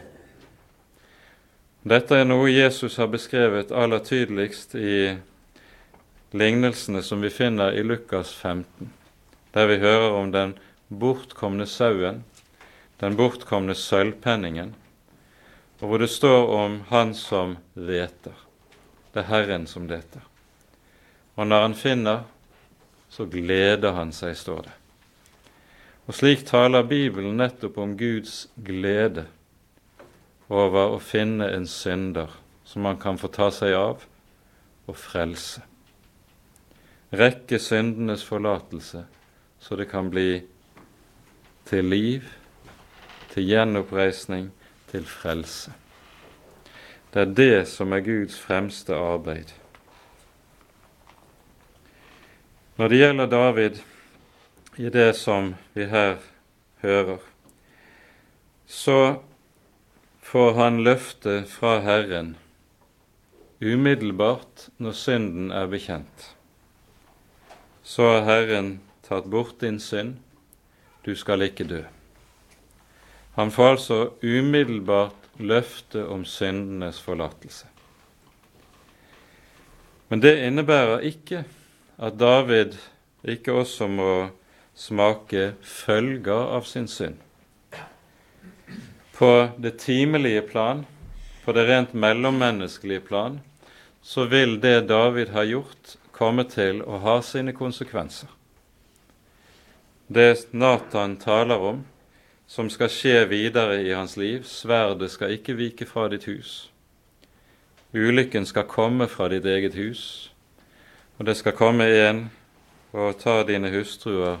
[1.82, 5.14] Dette er noe Jesus har beskrevet aller tydeligst i
[6.32, 8.92] lignelsene som vi finner i Lukas 15,
[9.54, 10.54] der vi hører om den
[10.88, 12.22] bortkomne sauen,
[13.00, 14.74] den bortkomne sølvpenningen,
[15.82, 18.36] og hvor det står om han som leter.
[19.10, 20.22] Det er Herren som leter.
[21.34, 22.22] Og når han finner,
[23.10, 24.76] så gleder han seg, står det.
[26.06, 29.26] Og slik taler Bibelen nettopp om Guds glede
[30.52, 32.30] over å finne en synder
[32.64, 34.06] som han kan få ta seg av
[34.86, 35.66] og frelse.
[37.12, 39.02] Rekke syndenes forlatelse,
[39.58, 40.44] så det kan bli
[41.68, 42.26] til liv,
[43.34, 44.52] til gjenoppreisning,
[44.92, 45.72] til frelse.
[47.12, 49.52] Det er det som er Guds fremste arbeid.
[52.76, 53.82] Når det gjelder David
[54.80, 56.16] i det som vi her
[56.80, 57.18] hører,
[58.66, 59.20] så
[60.24, 62.36] får han løfte fra Herren
[63.62, 66.30] umiddelbart når synden er bekjent,
[67.82, 68.72] så har Herren
[69.06, 70.16] tatt bort din synd,
[71.04, 71.82] du skal ikke dø.
[73.34, 77.66] Han får altså umiddelbart løfte om syndenes forlatelse.
[80.08, 81.44] Men det innebærer ikke
[81.96, 82.74] at David
[83.24, 84.12] ikke også må
[84.76, 87.16] smake følger av sin synd.
[89.16, 90.84] På det timelige plan,
[91.44, 93.40] på det rent mellommenneskelige plan,
[94.02, 98.28] så vil det David har gjort, komme til å ha sine konsekvenser.
[100.12, 101.80] Det Nathan taler om,
[102.52, 106.66] som skal skje videre i hans liv, sverdet skal ikke vike fra ditt hus.
[107.96, 110.02] Ulykken skal komme fra ditt eget hus,
[111.16, 112.26] og det skal komme en
[112.92, 114.36] og ta dine hustruer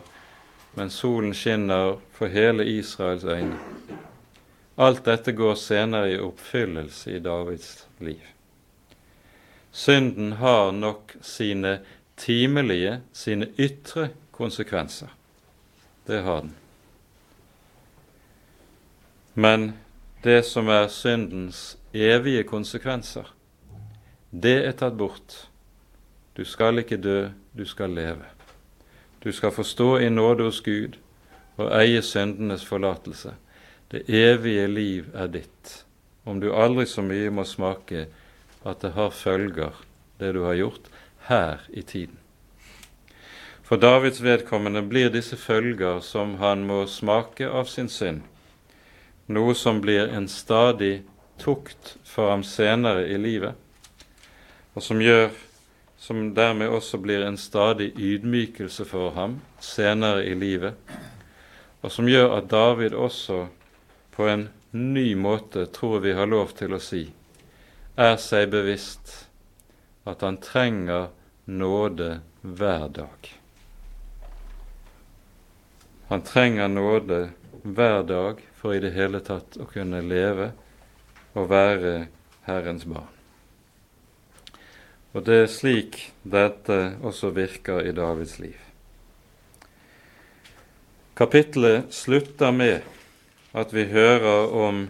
[0.76, 3.56] mens solen skinner for hele Israels øyne.
[4.76, 8.20] Alt dette går senere i oppfyllelse i Davids liv.
[9.72, 11.78] Synden har nok sine
[12.16, 15.08] timelige, sine ytre konsekvenser.
[16.06, 16.58] Det har den.
[19.34, 19.72] Men
[20.22, 23.32] det som er syndens evige konsekvenser,
[24.30, 25.36] det er tatt bort.
[26.36, 28.28] Du skal ikke dø, du skal leve.
[29.24, 30.96] Du skal få stå i nåde hos Gud
[31.56, 33.34] og eie syndenes forlatelse.
[33.92, 35.84] Det evige liv er ditt,
[36.24, 38.06] om du aldri så mye må smake
[38.64, 39.72] at det har følger,
[40.20, 40.88] det du har gjort,
[41.28, 42.18] her i tiden.
[43.62, 48.22] For Davids vedkommende blir disse følger som han må smake av sin synd,
[49.26, 51.02] noe som blir en stadig
[51.38, 53.54] tukt for ham senere i livet,
[54.74, 55.30] og som gjør
[56.02, 60.74] som dermed også blir en stadig ydmykelse for ham senere i livet,
[61.82, 63.44] og som gjør at David også
[64.16, 67.04] på en ny måte tror vi har lov til å si
[67.96, 69.12] er seg bevisst
[70.08, 71.10] at han trenger
[71.44, 73.28] nåde hver dag.
[76.08, 77.20] Han trenger nåde
[77.62, 80.52] hver dag for i det hele tatt å kunne leve
[81.34, 82.06] og være
[82.46, 83.10] Herrens barn.
[85.12, 88.56] Og det er slik dette også virker i Davids liv.
[91.18, 92.86] Kapittelet slutter med
[93.52, 94.86] at vi hører om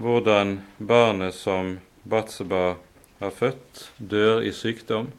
[0.00, 1.76] hvordan barnet som
[2.08, 2.78] Batseba
[3.20, 5.10] har født, dør i sykdom,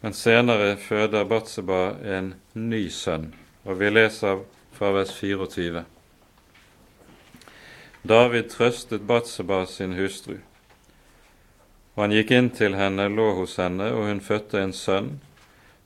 [0.00, 3.30] men senere føder Batseba en ny sønn,
[3.64, 4.42] og vi leser
[4.74, 5.84] fra vers 24.
[8.04, 10.34] David trøstet Batseba sin hustru.
[11.94, 15.08] Og han gikk inn til henne, lå hos henne, og hun fødte en sønn,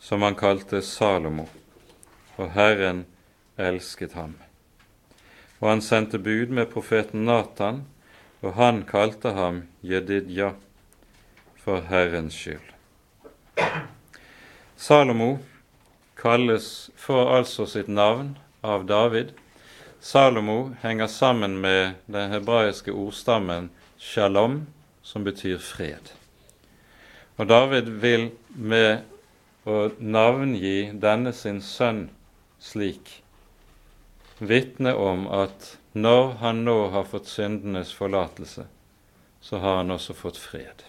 [0.03, 1.47] som han kalte Salomo.
[2.35, 3.05] Og Herren
[3.55, 4.35] elsket ham.
[5.61, 7.85] Og han sendte bud med profeten Natan,
[8.43, 10.57] og han kalte ham Jedidja,
[11.63, 12.75] for Herrens skyld.
[14.75, 15.37] Salomo
[16.19, 19.37] kalles, får altså sitt navn av David.
[20.01, 24.67] Salomo henger sammen med den hebraiske ordstammen shalom,
[25.03, 26.13] som betyr fred.
[27.37, 29.03] Og David vil med
[29.67, 32.05] å navngi denne sin sønn
[32.63, 33.11] slik
[34.39, 38.69] vitne om at når han nå har fått syndenes forlatelse,
[39.41, 40.87] så har han også fått fred.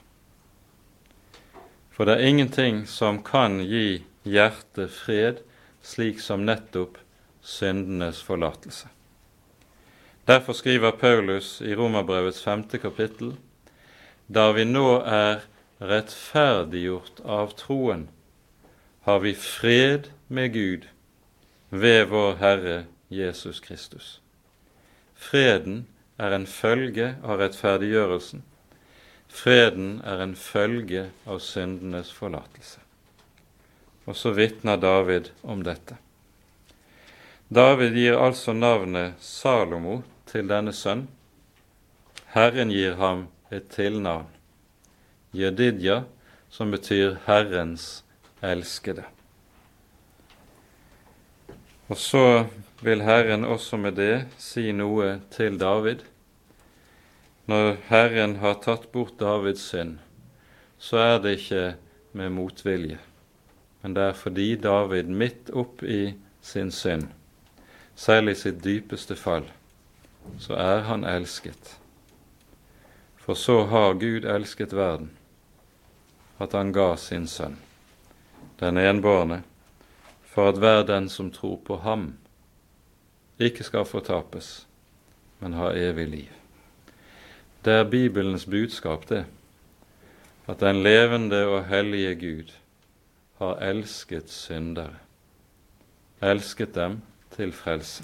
[1.90, 5.42] For det er ingenting som kan gi hjertet fred
[5.82, 7.02] slik som nettopp
[7.42, 8.99] syndenes forlatelse.
[10.30, 13.32] Derfor skriver Paulus i Romerbrevets femte kapittel
[14.30, 15.40] da vi nå er
[15.82, 18.04] rettferdiggjort av troen,
[19.08, 20.86] har vi fred med Gud
[21.74, 22.76] ved vår Herre
[23.10, 24.20] Jesus Kristus.
[25.18, 25.88] Freden
[26.22, 28.46] er en følge av rettferdiggjørelsen.
[29.34, 32.86] Freden er en følge av syndenes forlatelse.
[34.06, 35.98] Og så vitner David om dette.
[37.50, 41.08] David gir altså navnet Salomo til denne sønn.
[42.34, 44.28] Herren gir ham et tilnavn,
[45.34, 46.04] Jedidja,
[46.50, 48.04] som betyr Herrens
[48.42, 49.04] elskede.
[51.90, 52.46] Og så
[52.82, 56.06] vil Herren også med det si noe til David.
[57.50, 59.98] Når Herren har tatt bort Davids synd,
[60.78, 61.64] så er det ikke
[62.14, 63.00] med motvilje,
[63.82, 67.10] men det er fordi David midt opp i sin synd,
[67.96, 69.50] selv i sitt dypeste fall,
[70.38, 71.80] så er han elsket.
[73.18, 75.12] For så har Gud elsket verden,
[76.40, 77.58] at han ga sin sønn,
[78.60, 79.42] den enbårne,
[80.24, 82.14] for at hver den som tror på ham,
[83.40, 84.68] ikke skal fortapes,
[85.40, 86.32] men ha evig liv.
[87.66, 89.26] Det er Bibelens budskap, det.
[90.50, 92.54] at den levende og hellige Gud
[93.38, 94.96] har elsket syndere,
[96.22, 97.02] elsket dem
[97.36, 98.04] til frelse.